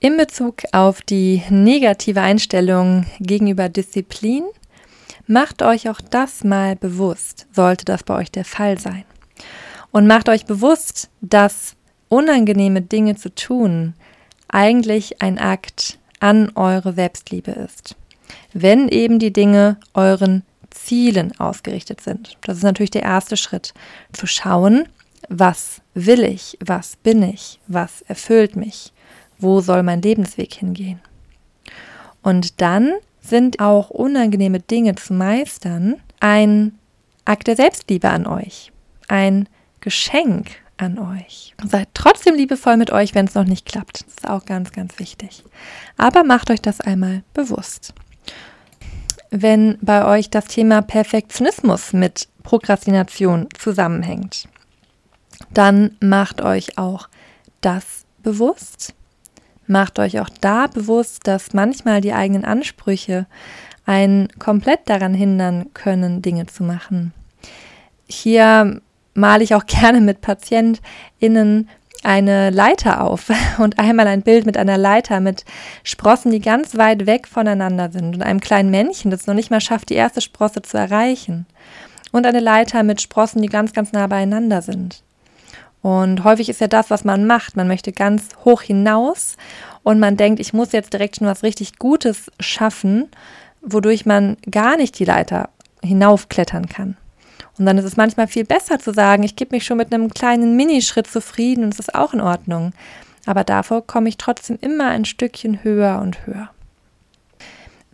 [0.00, 4.44] In Bezug auf die negative Einstellung gegenüber Disziplin
[5.30, 9.04] Macht euch auch das mal bewusst, sollte das bei euch der Fall sein.
[9.92, 11.76] Und macht euch bewusst, dass
[12.08, 13.92] unangenehme Dinge zu tun
[14.48, 17.94] eigentlich ein Akt an eure Selbstliebe ist.
[18.54, 22.38] Wenn eben die Dinge euren Zielen ausgerichtet sind.
[22.42, 23.74] Das ist natürlich der erste Schritt,
[24.14, 24.88] zu schauen,
[25.28, 28.94] was will ich, was bin ich, was erfüllt mich,
[29.38, 31.00] wo soll mein Lebensweg hingehen.
[32.22, 32.94] Und dann
[33.28, 36.78] sind auch unangenehme Dinge zu meistern ein
[37.24, 38.72] Akt der Selbstliebe an euch,
[39.08, 39.48] ein
[39.80, 41.54] Geschenk an euch.
[41.64, 44.06] Seid trotzdem liebevoll mit euch, wenn es noch nicht klappt.
[44.06, 45.44] Das ist auch ganz, ganz wichtig.
[45.96, 47.94] Aber macht euch das einmal bewusst.
[49.30, 54.48] Wenn bei euch das Thema Perfektionismus mit Prokrastination zusammenhängt,
[55.52, 57.08] dann macht euch auch
[57.60, 58.94] das bewusst
[59.68, 63.26] Macht euch auch da bewusst, dass manchmal die eigenen Ansprüche
[63.84, 67.12] einen komplett daran hindern können, Dinge zu machen.
[68.08, 68.80] Hier
[69.12, 71.68] male ich auch gerne mit PatientInnen
[72.02, 75.44] eine Leiter auf und einmal ein Bild mit einer Leiter mit
[75.84, 79.60] Sprossen, die ganz weit weg voneinander sind und einem kleinen Männchen, das noch nicht mal
[79.60, 81.44] schafft, die erste Sprosse zu erreichen.
[82.10, 85.02] Und eine Leiter mit Sprossen, die ganz, ganz nah beieinander sind.
[85.82, 87.56] Und häufig ist ja das, was man macht.
[87.56, 89.36] Man möchte ganz hoch hinaus
[89.82, 93.08] und man denkt, ich muss jetzt direkt schon was richtig Gutes schaffen,
[93.60, 95.50] wodurch man gar nicht die Leiter
[95.82, 96.96] hinaufklettern kann.
[97.58, 100.10] Und dann ist es manchmal viel besser zu sagen, ich gebe mich schon mit einem
[100.10, 102.72] kleinen Minischritt zufrieden und es ist auch in Ordnung.
[103.26, 106.50] Aber davor komme ich trotzdem immer ein Stückchen höher und höher.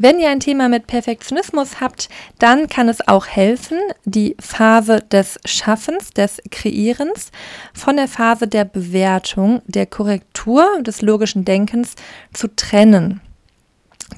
[0.04, 5.38] Wenn ihr ein Thema mit Perfektionismus habt, dann kann es auch helfen, die Phase des
[5.46, 7.30] Schaffens, des Kreierens
[7.72, 11.94] von der Phase der Bewertung, der Korrektur, des logischen Denkens
[12.34, 13.22] zu trennen.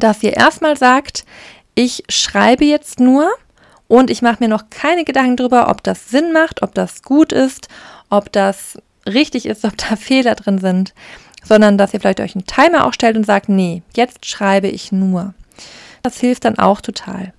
[0.00, 1.24] Dass ihr erstmal sagt,
[1.76, 3.30] ich schreibe jetzt nur
[3.86, 7.32] und ich mache mir noch keine Gedanken darüber, ob das Sinn macht, ob das gut
[7.32, 7.68] ist,
[8.10, 8.76] ob das
[9.06, 10.94] richtig ist, ob da Fehler drin sind,
[11.44, 14.90] sondern dass ihr vielleicht euch einen Timer auch stellt und sagt, nee, jetzt schreibe ich
[14.90, 15.32] nur.
[16.06, 17.32] Das hilft dann auch total.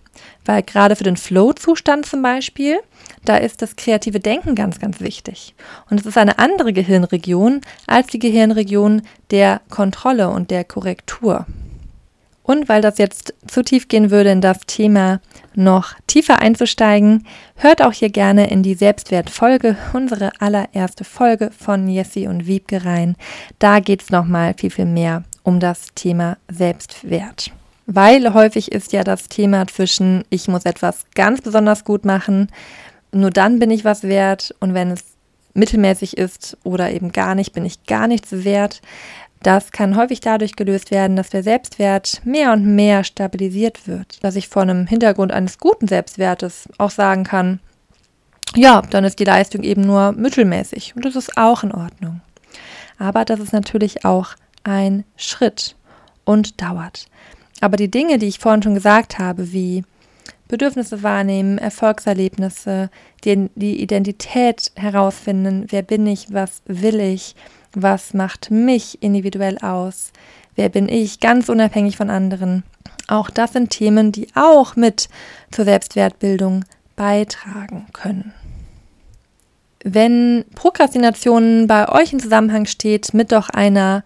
[0.44, 2.80] Weil gerade für den Flow-Zustand zum Beispiel,
[3.24, 5.56] da ist das kreative Denken ganz, ganz wichtig.
[5.90, 11.46] Und es ist eine andere Gehirnregion als die Gehirnregion der Kontrolle und der Korrektur.
[12.44, 15.22] Und weil das jetzt zu tief gehen würde, in das Thema
[15.56, 22.28] noch tiefer einzusteigen, hört auch hier gerne in die Selbstwertfolge, unsere allererste Folge von Jessie
[22.28, 23.16] und Wiebke rein.
[23.60, 27.54] Da geht es nochmal viel, viel mehr um das Thema Selbstwert.
[27.88, 32.50] Weil häufig ist ja das Thema zwischen, ich muss etwas ganz besonders gut machen,
[33.14, 35.04] nur dann bin ich was wert und wenn es
[35.54, 38.82] mittelmäßig ist oder eben gar nicht, bin ich gar nichts wert.
[39.42, 44.22] Das kann häufig dadurch gelöst werden, dass der Selbstwert mehr und mehr stabilisiert wird.
[44.22, 47.60] Dass ich vor einem Hintergrund eines guten Selbstwertes auch sagen kann,
[48.56, 52.22] ja, dann ist die Leistung eben nur mittelmäßig und das ist auch in Ordnung.
[53.00, 54.32] Aber das ist natürlich auch
[54.64, 55.76] ein Schritt
[56.26, 57.08] und dauert.
[57.62, 59.84] Aber die Dinge, die ich vorhin schon gesagt habe, wie
[60.48, 62.90] Bedürfnisse wahrnehmen, Erfolgserlebnisse,
[63.24, 67.36] die, die Identität herausfinden, wer bin ich, was will ich,
[67.74, 70.12] was macht mich individuell aus?
[70.56, 72.64] Wer bin ich, ganz unabhängig von anderen?
[73.08, 75.10] Auch das sind Themen, die auch mit
[75.52, 78.34] zur Selbstwertbildung beitragen können.
[79.84, 84.04] Wenn Prokrastination bei euch in Zusammenhang steht mit doch einer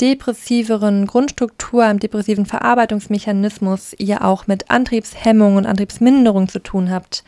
[0.00, 7.24] depressiveren Grundstruktur, einem depressiven Verarbeitungsmechanismus, ihr auch mit Antriebshemmung und Antriebsminderung zu tun habt,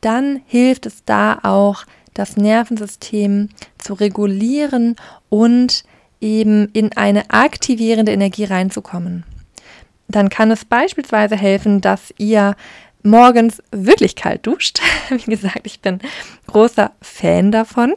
[0.00, 1.84] dann hilft es da auch,
[2.14, 4.96] das Nervensystem zu regulieren
[5.28, 5.84] und
[6.20, 9.24] eben in eine aktivierende Energie reinzukommen.
[10.08, 12.56] Dann kann es beispielsweise helfen, dass ihr
[13.02, 14.80] morgens wirklich kalt duscht.
[15.08, 16.00] Wie gesagt, ich bin
[16.46, 17.94] großer Fan davon.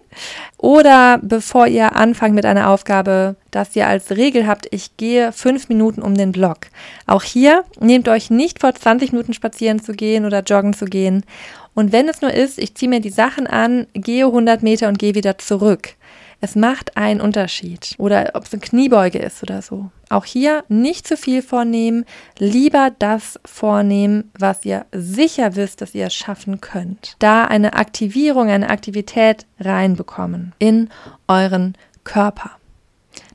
[0.58, 5.70] Oder bevor ihr anfangt mit einer Aufgabe, dass ihr als Regel habt, ich gehe fünf
[5.70, 6.68] Minuten um den Block.
[7.06, 11.24] Auch hier nehmt euch nicht vor 20 Minuten spazieren zu gehen oder joggen zu gehen
[11.76, 15.00] und wenn es nur ist, ich ziehe mir die Sachen an, gehe 100 Meter und
[15.00, 15.96] gehe wieder zurück.
[16.44, 17.96] Es macht einen Unterschied.
[18.00, 19.92] Oder ob es eine Kniebeuge ist oder so.
[20.10, 22.04] Auch hier nicht zu viel vornehmen,
[22.38, 27.16] lieber das vornehmen, was ihr sicher wisst, dass ihr es schaffen könnt.
[27.20, 30.90] Da eine Aktivierung, eine Aktivität reinbekommen in
[31.30, 32.52] euren Körper.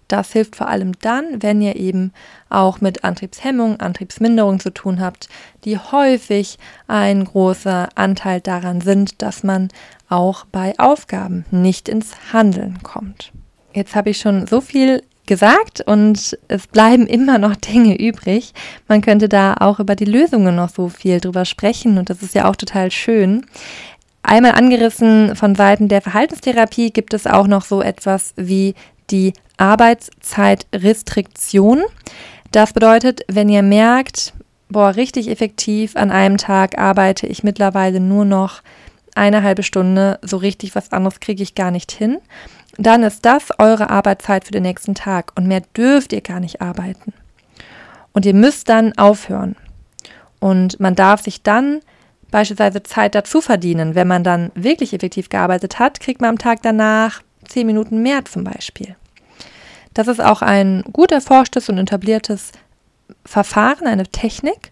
[0.08, 2.12] Das hilft vor allem dann, wenn ihr eben
[2.48, 5.28] auch mit Antriebshemmung, Antriebsminderung zu tun habt,
[5.64, 9.68] die häufig ein großer Anteil daran sind, dass man
[10.08, 13.32] auch bei Aufgaben nicht ins Handeln kommt.
[13.74, 18.54] Jetzt habe ich schon so viel gesagt und es bleiben immer noch Dinge übrig.
[18.88, 22.34] Man könnte da auch über die Lösungen noch so viel drüber sprechen und das ist
[22.34, 23.44] ja auch total schön.
[24.22, 28.74] Einmal angerissen von Seiten der Verhaltenstherapie gibt es auch noch so etwas wie
[29.10, 31.82] die Arbeitszeitrestriktion.
[32.52, 34.34] Das bedeutet, wenn ihr merkt,
[34.68, 38.62] boah, richtig effektiv an einem Tag arbeite ich mittlerweile nur noch
[39.14, 42.18] eine halbe Stunde, so richtig was anderes kriege ich gar nicht hin,
[42.76, 46.62] dann ist das eure Arbeitszeit für den nächsten Tag und mehr dürft ihr gar nicht
[46.62, 47.12] arbeiten.
[48.12, 49.56] Und ihr müsst dann aufhören.
[50.38, 51.80] Und man darf sich dann
[52.30, 53.94] beispielsweise Zeit dazu verdienen.
[53.94, 58.24] Wenn man dann wirklich effektiv gearbeitet hat, kriegt man am Tag danach zehn Minuten mehr
[58.24, 58.96] zum Beispiel.
[59.94, 62.52] Das ist auch ein gut erforschtes und etabliertes
[63.24, 64.70] Verfahren, eine Technik.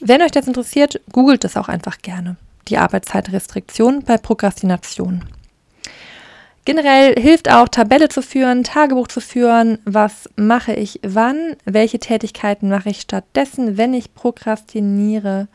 [0.00, 2.36] Wenn euch das interessiert, googelt es auch einfach gerne.
[2.68, 5.24] Die Arbeitszeitrestriktion bei Prokrastination.
[6.64, 9.78] Generell hilft auch, Tabelle zu führen, Tagebuch zu führen.
[9.84, 11.56] Was mache ich wann?
[11.64, 15.48] Welche Tätigkeiten mache ich stattdessen, wenn ich prokrastiniere?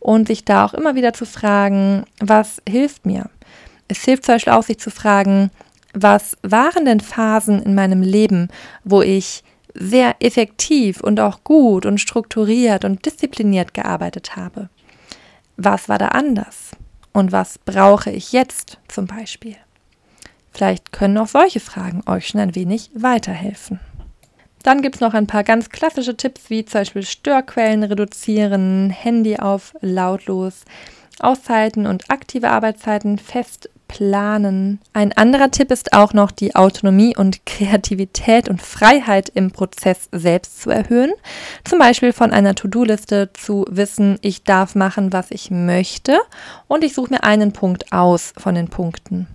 [0.00, 3.30] Und sich da auch immer wieder zu fragen, was hilft mir?
[3.86, 5.50] Es hilft zum Beispiel auch, sich zu fragen,
[5.94, 8.48] was waren denn Phasen in meinem Leben,
[8.84, 9.42] wo ich
[9.74, 14.68] sehr effektiv und auch gut und strukturiert und diszipliniert gearbeitet habe?
[15.56, 16.72] Was war da anders?
[17.12, 19.56] Und was brauche ich jetzt zum Beispiel?
[20.52, 23.80] Vielleicht können auch solche Fragen euch schon ein wenig weiterhelfen.
[24.62, 29.36] Dann gibt es noch ein paar ganz klassische Tipps, wie zum Beispiel Störquellen reduzieren, Handy
[29.36, 30.64] auf lautlos,
[31.20, 34.80] Auszeiten und aktive Arbeitszeiten fest planen.
[34.92, 40.60] Ein anderer Tipp ist auch noch die Autonomie und Kreativität und Freiheit im Prozess selbst
[40.60, 41.12] zu erhöhen.
[41.64, 46.18] Zum Beispiel von einer To-Do-Liste zu wissen, ich darf machen, was ich möchte
[46.68, 49.26] und ich suche mir einen Punkt aus von den Punkten.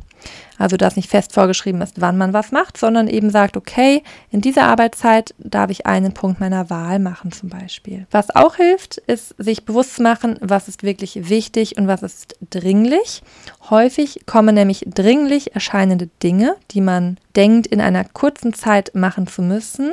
[0.57, 4.41] Also, dass nicht fest vorgeschrieben ist, wann man was macht, sondern eben sagt, okay, in
[4.41, 8.05] dieser Arbeitszeit darf ich einen Punkt meiner Wahl machen zum Beispiel.
[8.11, 12.37] Was auch hilft, ist, sich bewusst zu machen, was ist wirklich wichtig und was ist
[12.49, 13.23] dringlich.
[13.69, 19.41] Häufig kommen nämlich dringlich erscheinende Dinge, die man denkt, in einer kurzen Zeit machen zu
[19.41, 19.91] müssen,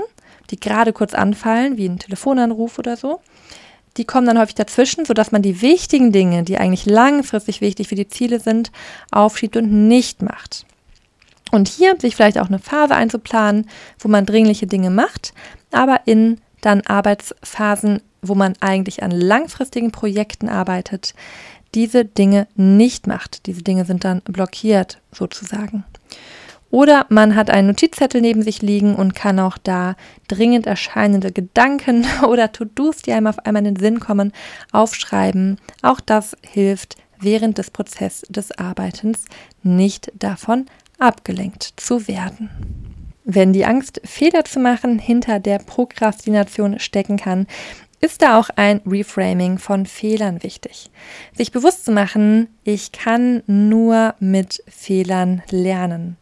[0.51, 3.21] die gerade kurz anfallen, wie ein Telefonanruf oder so
[3.97, 7.95] die kommen dann häufig dazwischen, sodass man die wichtigen Dinge, die eigentlich langfristig wichtig für
[7.95, 8.71] die Ziele sind,
[9.11, 10.65] aufschiebt und nicht macht.
[11.51, 13.69] Und hier sich vielleicht auch eine Phase einzuplanen,
[13.99, 15.35] wo man dringliche Dinge macht,
[15.73, 21.15] aber in dann Arbeitsphasen, wo man eigentlich an langfristigen Projekten arbeitet,
[21.75, 23.47] diese Dinge nicht macht.
[23.47, 25.85] Diese Dinge sind dann blockiert sozusagen.
[26.71, 29.97] Oder man hat einen Notizzettel neben sich liegen und kann auch da
[30.29, 34.33] dringend erscheinende Gedanken oder To-Dos, die einem auf einmal in den Sinn kommen,
[34.73, 35.59] aufschreiben.
[35.83, 39.25] Auch das hilft während des Prozesses des Arbeitens
[39.63, 40.67] nicht davon
[40.99, 42.51] abgelenkt zu werden.
[43.25, 47.47] Wenn die Angst, Fehler zu machen, hinter der Prokrastination stecken kann,
[48.01, 50.91] ist da auch ein Reframing von Fehlern wichtig.
[51.37, 56.17] Sich bewusst zu machen, ich kann nur mit Fehlern lernen.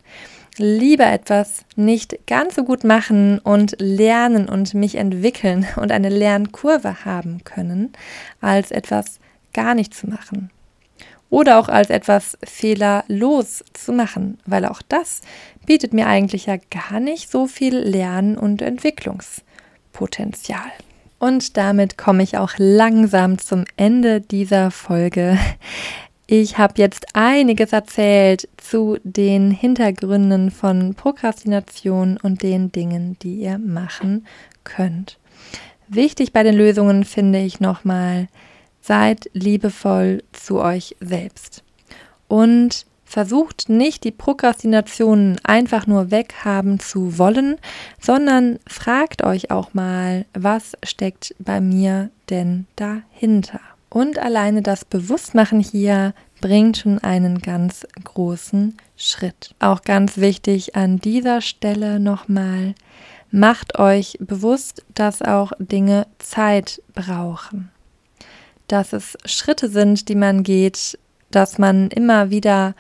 [0.58, 7.04] Lieber etwas nicht ganz so gut machen und lernen und mich entwickeln und eine Lernkurve
[7.04, 7.92] haben können,
[8.40, 9.20] als etwas
[9.52, 10.50] gar nicht zu machen.
[11.30, 15.20] Oder auch als etwas fehlerlos zu machen, weil auch das
[15.66, 20.70] bietet mir eigentlich ja gar nicht so viel Lern- und Entwicklungspotenzial.
[21.18, 25.36] Und damit komme ich auch langsam zum Ende dieser Folge.
[26.30, 33.56] Ich habe jetzt einiges erzählt zu den Hintergründen von Prokrastination und den Dingen, die ihr
[33.56, 34.26] machen
[34.62, 35.18] könnt.
[35.88, 38.28] Wichtig bei den Lösungen finde ich nochmal,
[38.82, 41.64] seid liebevoll zu euch selbst
[42.28, 47.56] und Versucht nicht, die Prokrastinationen einfach nur weghaben zu wollen,
[47.98, 53.60] sondern fragt euch auch mal, was steckt bei mir denn dahinter?
[53.90, 59.54] Und alleine das Bewusstmachen hier bringt schon einen ganz großen Schritt.
[59.60, 62.74] Auch ganz wichtig an dieser Stelle nochmal,
[63.30, 67.70] macht euch bewusst, dass auch Dinge Zeit brauchen.
[68.68, 70.98] Dass es Schritte sind, die man geht,
[71.30, 72.74] dass man immer wieder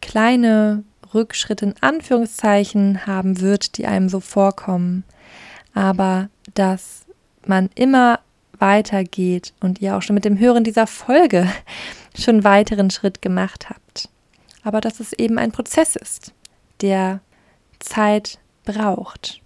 [0.00, 0.84] kleine
[1.14, 5.04] Rückschritte in Anführungszeichen haben wird, die einem so vorkommen,
[5.74, 7.06] aber dass
[7.46, 8.20] man immer
[8.60, 11.50] weitergeht und ihr auch schon mit dem Hören dieser Folge
[12.18, 14.08] schon einen weiteren Schritt gemacht habt.
[14.62, 16.32] Aber dass es eben ein Prozess ist,
[16.80, 17.20] der
[17.78, 19.40] Zeit braucht.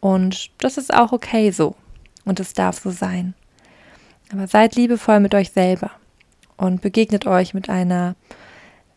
[0.00, 1.76] Und das ist auch okay so.
[2.24, 3.34] Und es darf so sein.
[4.32, 5.90] Aber seid liebevoll mit euch selber
[6.56, 8.16] und begegnet euch mit einer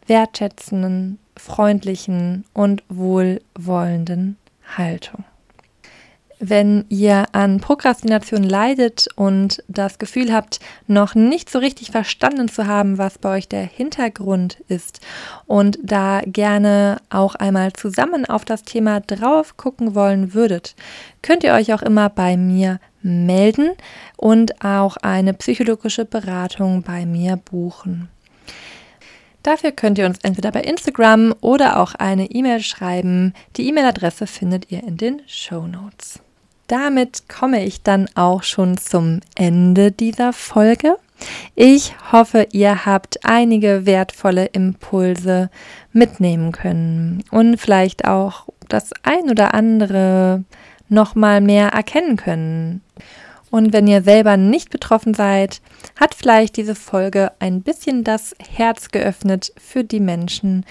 [0.07, 4.37] wertschätzenden, freundlichen und wohlwollenden
[4.77, 5.23] Haltung.
[6.39, 12.67] Wenn ihr an Prokrastination leidet und das Gefühl habt, noch nicht so richtig verstanden zu
[12.67, 14.99] haben, was bei euch der Hintergrund ist
[15.47, 20.75] und da gerne auch einmal zusammen auf das Thema drauf gucken wollen würdet,
[21.23, 23.71] könnt ihr euch auch immer bei mir melden
[24.15, 28.09] und auch eine psychologische Beratung bei mir buchen.
[29.41, 33.33] Dafür könnt ihr uns entweder bei Instagram oder auch eine E-Mail schreiben.
[33.55, 36.19] Die E-Mail-Adresse findet ihr in den Show Notes.
[36.67, 40.97] Damit komme ich dann auch schon zum Ende dieser Folge.
[41.55, 45.49] Ich hoffe, ihr habt einige wertvolle Impulse
[45.93, 50.43] mitnehmen können und vielleicht auch das ein oder andere
[50.89, 52.81] noch mal mehr erkennen können.
[53.49, 55.61] Und wenn ihr selber nicht betroffen seid,
[55.97, 60.65] hat vielleicht diese Folge ein bisschen das Herz geöffnet für die Menschen,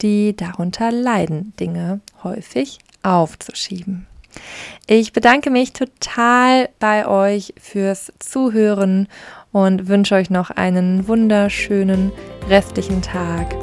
[0.00, 4.06] die darunter leiden, Dinge häufig aufzuschieben.
[4.86, 9.08] Ich bedanke mich total bei euch fürs Zuhören
[9.52, 12.12] und wünsche euch noch einen wunderschönen
[12.48, 13.54] restlichen Tag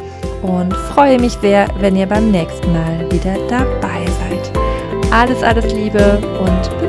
[0.41, 4.51] und freue mich sehr, wenn ihr beim nächsten Mal wieder dabei seid.
[5.11, 6.86] Alles, alles Liebe und bis